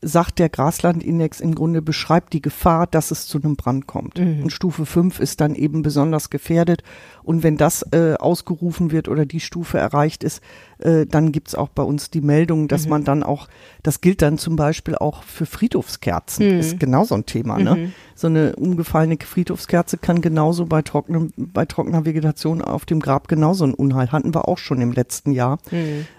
[0.00, 4.18] sagt der Graslandindex im Grunde, beschreibt die Gefahr, dass es zu einem Brand kommt.
[4.42, 6.82] Und Stufe 5 ist dann eben besonders gefährdet.
[7.24, 10.40] Und wenn das äh, ausgerufen wird oder die Stufe erreicht ist,
[10.78, 13.48] äh, dann gibt's auch bei uns die Meldung, dass man dann auch,
[13.82, 17.58] das gilt dann zum Beispiel auch für Friedhofskerzen, ist genau so ein Thema.
[17.58, 17.92] Ne?
[18.14, 23.64] So eine umgefallene Friedhofskerze kann genauso bei, trockenem, bei trockener Vegetation auf dem Grab genauso
[23.64, 24.10] ein Unheil.
[24.12, 25.58] Hatten wir auch schon im letzten Jahr.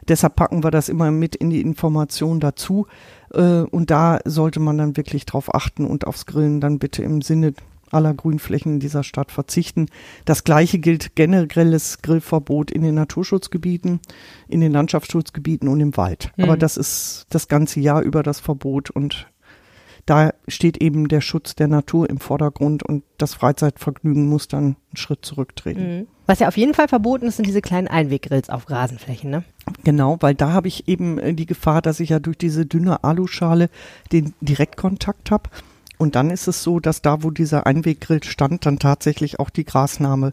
[0.07, 2.87] Deshalb packen wir das immer mit in die Information dazu.
[3.33, 7.21] Äh, und da sollte man dann wirklich drauf achten und aufs Grillen dann bitte im
[7.21, 7.53] Sinne
[7.91, 9.87] aller Grünflächen in dieser Stadt verzichten.
[10.25, 13.99] Das gleiche gilt generelles Grillverbot in den Naturschutzgebieten,
[14.47, 16.31] in den Landschaftsschutzgebieten und im Wald.
[16.37, 19.27] Aber das ist das ganze Jahr über das Verbot und
[20.05, 24.75] da steht eben der Schutz der Natur im Vordergrund und das Freizeitvergnügen muss dann einen
[24.95, 26.07] Schritt zurücktreten.
[26.25, 29.43] Was ja auf jeden Fall verboten ist, sind diese kleinen Einweggrills auf Rasenflächen, ne?
[29.83, 33.03] Genau, weil da habe ich eben äh, die Gefahr, dass ich ja durch diese dünne
[33.03, 33.69] Aluschale
[34.11, 35.49] den Direktkontakt habe.
[35.97, 39.65] Und dann ist es so, dass da, wo dieser Einweggrill stand, dann tatsächlich auch die
[39.65, 40.31] Grasnarbe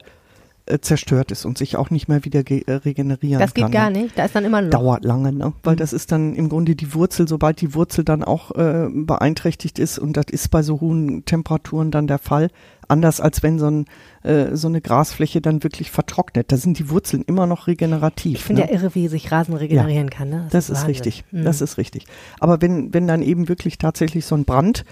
[0.66, 3.72] äh, zerstört ist und sich auch nicht mehr wieder äh, regenerieren Das geht kann.
[3.72, 4.02] gar ne?
[4.02, 4.18] nicht.
[4.18, 4.70] Da ist dann immer ein Loch.
[4.80, 5.52] Dauert lange, ne?
[5.62, 5.78] Weil Mhm.
[5.78, 9.98] das ist dann im Grunde die Wurzel, sobald die Wurzel dann auch äh, beeinträchtigt ist
[9.98, 12.48] und das ist bei so hohen Temperaturen dann der Fall.
[12.88, 13.86] Anders als wenn so, ein,
[14.22, 16.52] äh, so eine Grasfläche dann wirklich vertrocknet.
[16.52, 18.38] Da sind die Wurzeln immer noch regenerativ.
[18.38, 18.68] Ich finde ne?
[18.68, 20.46] ja irre, wie sich Rasen regenerieren kann, ne?
[20.50, 20.88] Das ist Wahnsinn.
[20.88, 21.24] richtig.
[21.32, 21.44] Mhm.
[21.44, 22.06] Das ist richtig.
[22.38, 24.84] Aber wenn, wenn dann eben wirklich tatsächlich so ein Brand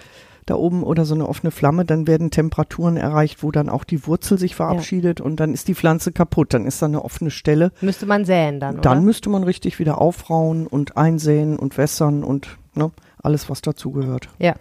[0.47, 4.07] da oben oder so eine offene Flamme, dann werden Temperaturen erreicht, wo dann auch die
[4.07, 6.53] Wurzel sich verabschiedet und dann ist die Pflanze kaputt.
[6.53, 7.73] Dann ist da eine offene Stelle.
[7.81, 9.07] Müsste man säen dann, Dann oder?
[9.07, 12.91] müsste man richtig wieder aufrauen und einsäen und wässern und ne,
[13.23, 14.29] alles, was dazugehört.
[14.39, 14.55] Ja.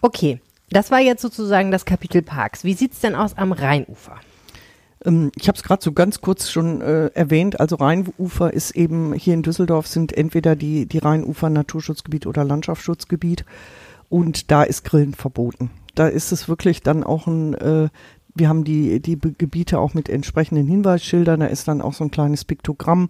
[0.00, 0.40] Okay.
[0.70, 2.64] Das war jetzt sozusagen das Kapitel Parks.
[2.64, 4.16] Wie sieht's denn aus am Rheinufer?
[5.04, 7.60] Ähm, ich habe es gerade so ganz kurz schon äh, erwähnt.
[7.60, 13.44] Also Rheinufer ist eben hier in Düsseldorf sind entweder die, die Rheinufer Naturschutzgebiet oder Landschaftsschutzgebiet
[14.08, 15.70] und da ist Grillen verboten.
[15.94, 17.88] Da ist es wirklich dann auch ein, äh,
[18.34, 22.10] wir haben die, die Gebiete auch mit entsprechenden Hinweisschildern, da ist dann auch so ein
[22.10, 23.08] kleines Piktogramm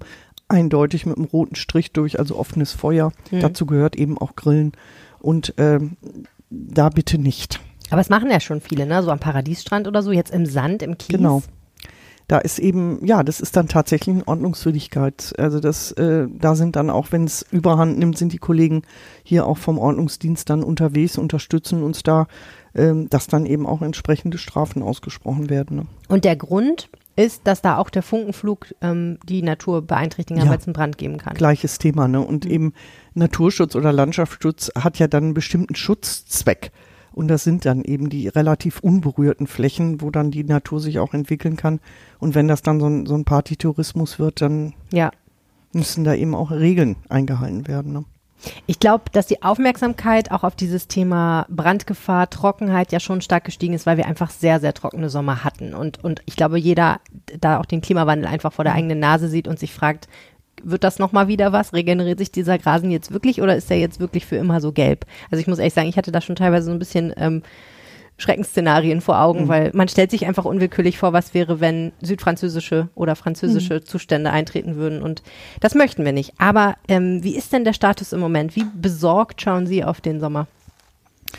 [0.49, 3.13] eindeutig mit einem roten Strich durch, also offenes Feuer.
[3.31, 3.41] Mhm.
[3.41, 4.73] Dazu gehört eben auch Grillen
[5.21, 5.97] und ähm,
[6.51, 7.61] da bitte nicht.
[7.91, 9.03] Aber es machen ja schon viele, ne?
[9.03, 11.17] So am Paradiesstrand oder so, jetzt im Sand, im Kies.
[11.17, 11.43] Genau.
[12.29, 15.33] Da ist eben, ja, das ist dann tatsächlich eine Ordnungswidrigkeit.
[15.39, 18.83] Also das, äh, da sind dann auch, wenn es überhand nimmt, sind die Kollegen
[19.23, 22.27] hier auch vom Ordnungsdienst dann unterwegs, unterstützen uns da,
[22.75, 25.77] ähm, dass dann eben auch entsprechende Strafen ausgesprochen werden.
[25.77, 25.87] Ne?
[26.09, 30.53] Und der Grund ist, dass da auch der Funkenflug ähm, die Natur beeinträchtigen kann, Ja.
[30.53, 31.35] weil es einen Brand geben kann.
[31.35, 32.21] Gleiches Thema, ne?
[32.21, 32.75] Und eben
[33.15, 36.73] Naturschutz oder Landschaftsschutz hat ja dann einen bestimmten Schutzzweck.
[37.17, 41.15] Und das sind dann eben die relativ unberührten Flächen, wo dann die Natur sich auch
[41.15, 41.81] entwickeln kann.
[42.19, 45.11] Und wenn das dann so ein, so ein Partytourismus wird, dann Ja.
[45.73, 47.93] müssen da eben auch Regeln eingehalten werden.
[47.95, 48.05] Ne?
[48.67, 53.73] Ich glaube, dass die Aufmerksamkeit auch auf dieses Thema Brandgefahr, Trockenheit ja schon stark gestiegen
[53.73, 55.73] ist, weil wir einfach sehr, sehr trockene Sommer hatten.
[55.75, 57.01] Und, und ich glaube, jeder
[57.41, 60.07] da auch den Klimawandel einfach vor der eigenen Nase sieht und sich fragt,
[60.63, 61.73] wird das nochmal wieder was?
[61.73, 65.07] Regeneriert sich dieser Grasen jetzt wirklich oder ist der jetzt wirklich für immer so gelb?
[65.31, 67.43] Also ich muss ehrlich sagen, ich hatte da schon teilweise so ein bisschen ähm,
[68.19, 73.15] Schreckensszenarien vor Augen, weil man stellt sich einfach unwillkürlich vor, was wäre, wenn südfranzösische oder
[73.15, 75.03] französische Zustände eintreten würden.
[75.03, 75.23] Und
[75.61, 76.33] das möchten wir nicht.
[76.39, 78.57] Aber ähm, wie ist denn der Status im Moment?
[78.57, 80.47] Wie besorgt schauen Sie auf den Sommer?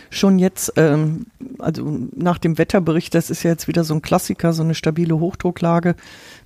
[0.09, 1.27] Schon jetzt, ähm,
[1.59, 5.19] also nach dem Wetterbericht, das ist ja jetzt wieder so ein Klassiker, so eine stabile
[5.19, 5.95] Hochdrucklage,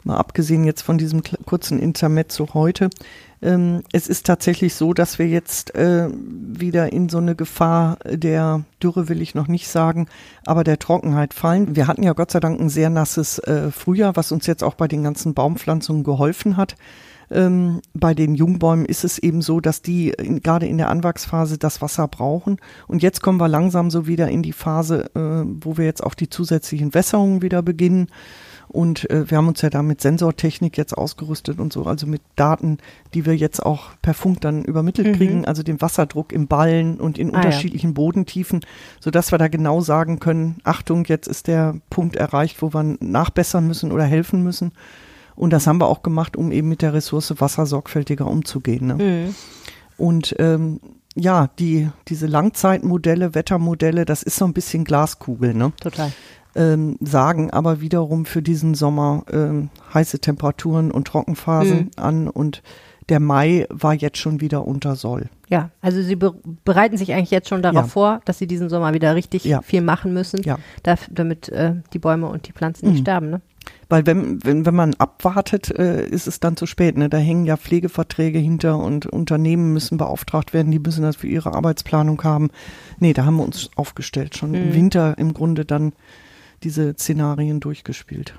[0.03, 2.89] mal abgesehen jetzt von diesem kurzen Intermezzo heute.
[3.41, 8.63] Ähm, es ist tatsächlich so, dass wir jetzt äh, wieder in so eine Gefahr der
[8.81, 10.07] Dürre will ich noch nicht sagen,
[10.45, 11.75] aber der Trockenheit fallen.
[11.75, 14.75] Wir hatten ja Gott sei Dank ein sehr nasses äh, Frühjahr, was uns jetzt auch
[14.75, 16.75] bei den ganzen Baumpflanzungen geholfen hat.
[17.31, 21.57] Ähm, bei den Jungbäumen ist es eben so, dass die in, gerade in der Anwachsphase
[21.57, 22.57] das Wasser brauchen.
[22.87, 26.13] Und jetzt kommen wir langsam so wieder in die Phase, äh, wo wir jetzt auch
[26.13, 28.07] die zusätzlichen Wässerungen wieder beginnen.
[28.67, 32.21] Und äh, wir haben uns ja da mit Sensortechnik jetzt ausgerüstet und so, also mit
[32.37, 32.77] Daten,
[33.13, 35.13] die wir jetzt auch per Funk dann übermittelt mhm.
[35.13, 37.93] kriegen, also den Wasserdruck im Ballen und in ah, unterschiedlichen ja.
[37.95, 38.61] Bodentiefen,
[39.01, 43.67] sodass wir da genau sagen können, Achtung, jetzt ist der Punkt erreicht, wo wir nachbessern
[43.67, 44.71] müssen oder helfen müssen.
[45.35, 48.87] Und das haben wir auch gemacht, um eben mit der Ressource Wasser sorgfältiger umzugehen.
[48.87, 48.95] Ne?
[48.95, 49.35] Mhm.
[49.97, 50.79] Und ähm,
[51.15, 55.73] ja, die, diese Langzeitmodelle, Wettermodelle, das ist so ein bisschen Glaskugel, ne?
[55.79, 56.11] Total.
[56.53, 61.89] Ähm, sagen aber wiederum für diesen Sommer ähm, heiße Temperaturen und Trockenphasen mhm.
[61.95, 62.61] an und
[63.07, 65.29] der Mai war jetzt schon wieder unter Soll.
[65.49, 67.87] Ja, also Sie be bereiten sich eigentlich jetzt schon darauf ja.
[67.87, 69.61] vor, dass Sie diesen Sommer wieder richtig ja.
[69.61, 70.57] viel machen müssen, ja.
[70.83, 73.03] damit äh, die Bäume und die Pflanzen nicht mhm.
[73.03, 73.29] sterben.
[73.29, 73.41] Ne?
[73.89, 76.97] Weil wenn, wenn, wenn man abwartet, äh, ist es dann zu spät.
[76.97, 77.09] Ne?
[77.09, 81.53] Da hängen ja Pflegeverträge hinter und Unternehmen müssen beauftragt werden, die müssen das für ihre
[81.53, 82.49] Arbeitsplanung haben.
[82.99, 84.55] Nee, da haben wir uns aufgestellt, schon mhm.
[84.55, 85.93] im Winter im Grunde dann
[86.63, 88.33] diese Szenarien durchgespielt.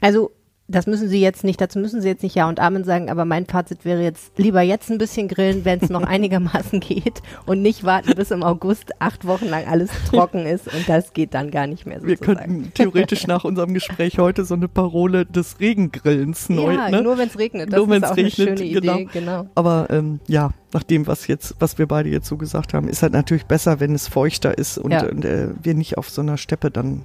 [0.00, 0.30] Also
[0.66, 3.26] das müssen Sie jetzt nicht, dazu müssen Sie jetzt nicht Ja und Amen sagen, aber
[3.26, 7.60] mein Fazit wäre jetzt lieber jetzt ein bisschen grillen, wenn es noch einigermaßen geht und
[7.60, 11.50] nicht warten, bis im August acht Wochen lang alles trocken ist und das geht dann
[11.50, 12.26] gar nicht mehr sozusagen.
[12.26, 17.02] Wir könnten theoretisch nach unserem Gespräch heute so eine Parole des Regengrillens neu, ja, ne?
[17.02, 18.94] nur wenn es regnet, das nur ist auch regnet, eine schöne genau.
[18.94, 19.46] Idee, genau.
[19.54, 23.02] Aber ähm, ja, nach dem, was jetzt, was wir beide jetzt so gesagt haben, ist
[23.02, 25.06] halt natürlich besser, wenn es feuchter ist und, ja.
[25.06, 27.04] und äh, wir nicht auf so einer Steppe dann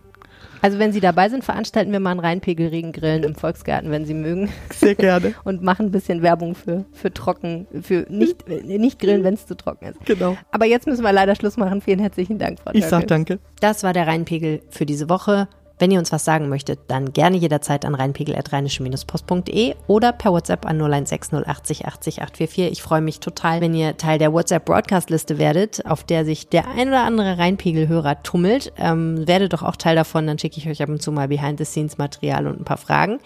[0.62, 4.49] also wenn Sie dabei sind, veranstalten wir mal einen Rheinpegel-Regengrillen im Volksgarten, wenn Sie mögen.
[4.74, 5.34] Sehr gerne.
[5.43, 9.55] Und machen ein bisschen Werbung für, für trocken, für nicht, nicht grillen, wenn es zu
[9.55, 10.05] trocken ist.
[10.05, 10.38] Genau.
[10.51, 11.82] Aber jetzt müssen wir leider Schluss machen.
[11.82, 13.39] Vielen herzlichen Dank, Frau Ich sag danke.
[13.60, 15.47] Das war der Rheinpegel für diese Woche.
[15.80, 20.77] Wenn ihr uns was sagen möchtet, dann gerne jederzeit an rheinpegel.rheinische-post.de oder per WhatsApp an
[20.77, 22.71] 016 080 80 844.
[22.71, 26.89] Ich freue mich total, wenn ihr Teil der WhatsApp-Broadcast-Liste werdet, auf der sich der ein
[26.89, 28.73] oder andere Rheinpegel-Hörer tummelt.
[28.77, 32.45] Ähm, werdet doch auch Teil davon, dann schicke ich euch ab und zu mal Behind-the-Scenes-Material
[32.45, 33.19] und ein paar Fragen.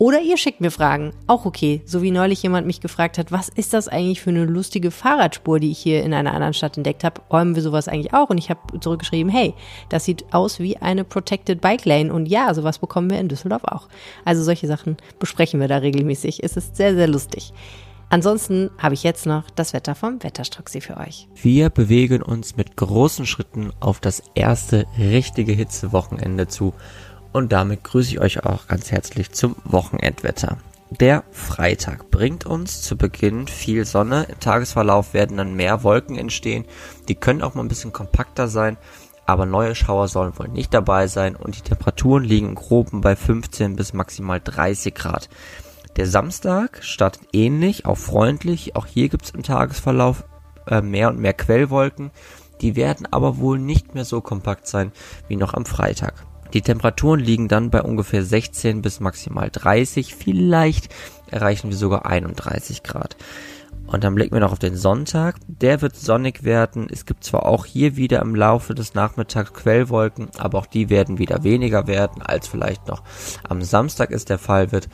[0.00, 1.82] Oder ihr schickt mir Fragen, auch okay.
[1.84, 5.60] So wie neulich jemand mich gefragt hat, was ist das eigentlich für eine lustige Fahrradspur,
[5.60, 7.20] die ich hier in einer anderen Stadt entdeckt habe?
[7.30, 8.30] Räumen wir sowas eigentlich auch?
[8.30, 9.52] Und ich habe zurückgeschrieben, hey,
[9.90, 12.14] das sieht aus wie eine Protected Bike Lane.
[12.14, 13.88] Und ja, sowas bekommen wir in Düsseldorf auch.
[14.24, 16.42] Also solche Sachen besprechen wir da regelmäßig.
[16.42, 17.52] Es ist sehr, sehr lustig.
[18.08, 21.28] Ansonsten habe ich jetzt noch das Wetter vom Wetterstruxi für euch.
[21.34, 26.72] Wir bewegen uns mit großen Schritten auf das erste richtige Hitzewochenende zu
[27.32, 30.58] und damit grüße ich euch auch ganz herzlich zum Wochenendwetter.
[30.90, 34.26] Der Freitag bringt uns zu Beginn viel Sonne.
[34.28, 36.64] Im Tagesverlauf werden dann mehr Wolken entstehen.
[37.08, 38.76] Die können auch mal ein bisschen kompakter sein,
[39.24, 43.14] aber neue Schauer sollen wohl nicht dabei sein und die Temperaturen liegen im Groben bei
[43.14, 45.28] 15 bis maximal 30 Grad.
[45.96, 48.74] Der Samstag startet ähnlich, auch freundlich.
[48.74, 50.24] Auch hier gibt es im Tagesverlauf
[50.66, 52.10] äh, mehr und mehr Quellwolken.
[52.60, 54.92] Die werden aber wohl nicht mehr so kompakt sein
[55.28, 56.26] wie noch am Freitag.
[56.52, 60.92] Die Temperaturen liegen dann bei ungefähr 16 bis maximal 30, vielleicht
[61.30, 63.16] erreichen wir sogar 31 Grad.
[63.86, 65.36] Und dann blicken wir noch auf den Sonntag.
[65.46, 66.86] Der wird sonnig werden.
[66.90, 71.18] Es gibt zwar auch hier wieder im Laufe des Nachmittags Quellwolken, aber auch die werden
[71.18, 73.02] wieder weniger werden, als vielleicht noch
[73.48, 74.88] am Samstag es der Fall wird.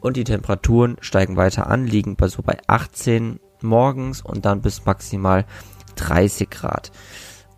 [0.00, 4.86] Und die Temperaturen steigen weiter an, liegen bei so bei 18 morgens und dann bis
[4.86, 5.44] maximal
[5.96, 6.90] 30 Grad.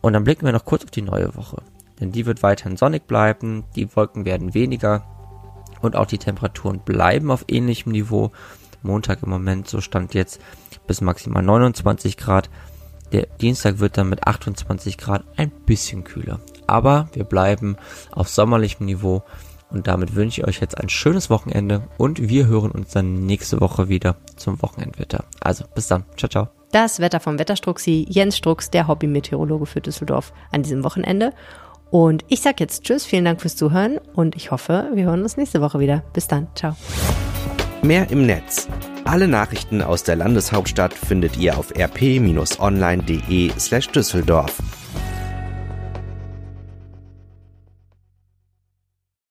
[0.00, 1.62] Und dann blicken wir noch kurz auf die neue Woche
[2.00, 5.04] denn die wird weiterhin sonnig bleiben, die Wolken werden weniger
[5.80, 8.32] und auch die Temperaturen bleiben auf ähnlichem Niveau.
[8.82, 10.40] Montag im Moment, so stand jetzt
[10.86, 12.48] bis maximal 29 Grad.
[13.12, 16.40] Der Dienstag wird dann mit 28 Grad ein bisschen kühler.
[16.66, 17.76] Aber wir bleiben
[18.12, 19.22] auf sommerlichem Niveau
[19.70, 23.60] und damit wünsche ich euch jetzt ein schönes Wochenende und wir hören uns dann nächste
[23.60, 25.24] Woche wieder zum Wochenendwetter.
[25.40, 26.04] Also bis dann.
[26.16, 26.48] Ciao, ciao.
[26.72, 31.32] Das Wetter vom Wetterstruxi, Jens Strux, der Hobby-Meteorologe für Düsseldorf an diesem Wochenende.
[31.90, 35.36] Und ich sage jetzt Tschüss, vielen Dank fürs Zuhören und ich hoffe, wir hören uns
[35.36, 36.02] nächste Woche wieder.
[36.12, 36.76] Bis dann, ciao.
[37.82, 38.68] Mehr im Netz.
[39.04, 44.58] Alle Nachrichten aus der Landeshauptstadt findet ihr auf rp-online.de slash Düsseldorf.